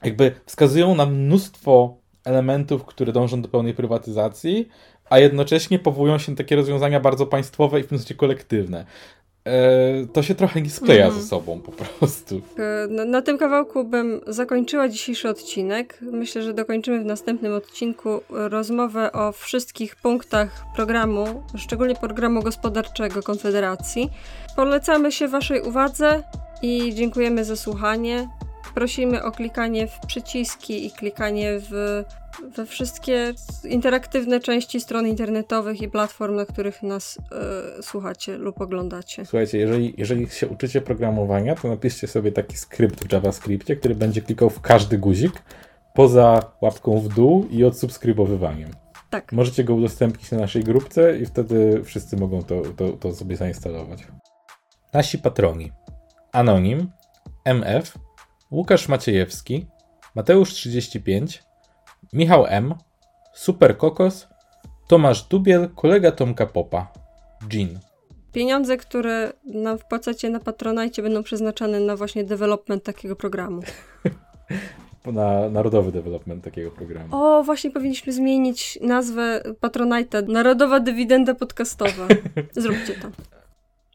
jakby 0.04 0.32
wskazują 0.46 0.96
nam 0.96 1.16
mnóstwo 1.16 1.98
elementów, 2.26 2.86
które 2.86 3.14
dążą 3.14 3.42
do 3.42 3.48
pełnej 3.48 3.74
prywatyzacji, 3.74 4.70
a 5.10 5.20
jednocześnie 5.20 5.80
powołują 5.80 6.18
się 6.18 6.32
na 6.32 6.38
takie 6.38 6.56
rozwiązania 6.56 7.00
bardzo 7.00 7.26
państwowe 7.26 7.80
i 7.80 7.84
w 7.84 7.88
tym 7.88 7.98
sensie 7.98 8.16
kolektywne. 8.16 8.86
E, 9.46 10.08
to 10.14 10.24
się 10.24 10.36
trochę 10.36 10.62
nie 10.62 10.70
skleja 10.70 11.06
mm. 11.06 11.22
ze 11.22 11.28
sobą 11.28 11.60
po 11.60 11.72
prostu. 11.72 12.42
E, 12.58 12.88
na, 12.88 13.06
na, 13.06 13.22
tym 13.22 13.38
kawałku 13.38 13.84
bym 13.84 14.22
zakończyła 14.28 14.90
dzisiejszy 14.90 15.30
odcinek. 15.30 15.98
Myślę, 16.02 16.42
że 16.42 16.54
dokończymy 16.54 17.00
w 17.00 17.06
następnym 17.06 17.54
odcinku 17.54 18.22
rozmowę 18.30 19.12
o 19.12 19.32
wszystkich 19.32 19.96
punktach 19.96 20.66
programu, 20.76 21.44
szczególnie 21.58 21.96
programu 21.96 22.42
gospodarczego 22.42 23.24
Konfederacji. 23.24 24.10
Polecamy 24.56 25.12
się 25.12 25.28
Waszej 25.28 25.62
uwadze 25.62 26.24
i 26.62 26.94
dziękujemy 26.96 27.46
za 27.46 27.56
słuchanie. 27.56 28.30
Prosimy 28.76 29.24
o 29.24 29.32
klikanie 29.32 29.88
w 29.88 30.00
przyciski 30.00 30.86
i 30.86 30.92
klikanie 30.92 31.60
w 31.60 32.04
we 32.56 32.66
wszystkie 32.66 33.34
interaktywne 33.64 34.40
części 34.40 34.80
stron 34.80 35.08
internetowych 35.08 35.82
i 35.82 35.90
platform, 35.90 36.36
na 36.36 36.46
których 36.46 36.84
nas 36.84 37.18
y, 37.80 37.84
słuchacie 37.84 38.38
lub 38.38 38.62
oglądacie. 38.62 39.26
Słuchajcie, 39.26 39.58
jeżeli, 39.58 39.94
jeżeli 39.98 40.30
się 40.30 40.48
uczycie 40.48 40.82
programowania, 40.82 41.56
to 41.56 41.68
napiszcie 41.68 42.08
sobie 42.08 42.32
taki 42.32 42.58
skrypt 42.58 43.08
w 43.08 43.12
JavaScriptie, 43.12 43.76
który 43.76 43.96
będzie 43.96 44.22
klikał 44.22 44.50
w 44.50 44.62
każdy 44.62 44.98
guzik 44.98 45.44
poza 45.94 46.52
łapką 46.62 47.00
w 47.00 47.08
dół 47.08 47.48
i 47.52 47.64
odsubskrybowywaniem. 47.64 48.70
Tak. 49.10 49.32
Możecie 49.32 49.64
go 49.64 49.76
udostępnić 49.76 50.32
na 50.32 50.38
naszej 50.38 50.64
grupce 50.64 51.18
i 51.20 51.26
wtedy 51.26 51.82
wszyscy 51.84 52.18
mogą 52.18 52.44
to, 52.44 52.62
to, 52.78 52.90
to 52.90 53.14
sobie 53.14 53.36
zainstalować. 53.36 54.08
Nasi 54.94 55.18
patroni. 55.18 55.72
Anonim, 56.32 56.90
MF, 57.46 57.98
Łukasz 58.52 58.88
Maciejewski, 58.88 59.66
Mateusz 60.16 60.54
35, 60.54 61.44
Michał 62.14 62.46
M., 62.48 62.76
Super 63.34 63.78
Kokos, 63.78 64.28
Tomasz 64.88 65.24
Dubiel, 65.24 65.70
kolega 65.76 66.12
Tomka 66.12 66.46
Popa, 66.46 66.88
Jean. 67.54 67.80
Pieniądze, 68.32 68.78
które 68.78 69.34
wpłacacie 69.80 70.30
na 70.30 70.40
Patronajcie 70.40 71.02
będą 71.02 71.24
przeznaczane 71.24 71.80
na 71.80 71.96
właśnie 71.96 72.24
development 72.24 72.84
takiego 72.84 73.16
programu. 73.16 73.62
na 75.06 75.50
narodowy 75.50 75.92
development 75.92 76.44
takiego 76.44 76.72
programu. 76.72 77.08
O, 77.12 77.44
właśnie 77.44 77.72
powinniśmy 77.72 78.14
zmienić 78.14 78.80
nazwę 78.82 79.44
Patronite. 79.60 80.22
Narodowa 80.22 80.80
dywidenda 80.80 81.36
podcastowa. 81.36 82.08
Zróbcie 82.52 82.94
to. 82.94 83.08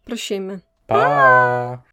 Prosimy. 0.05 0.61
Pa! 0.87 1.90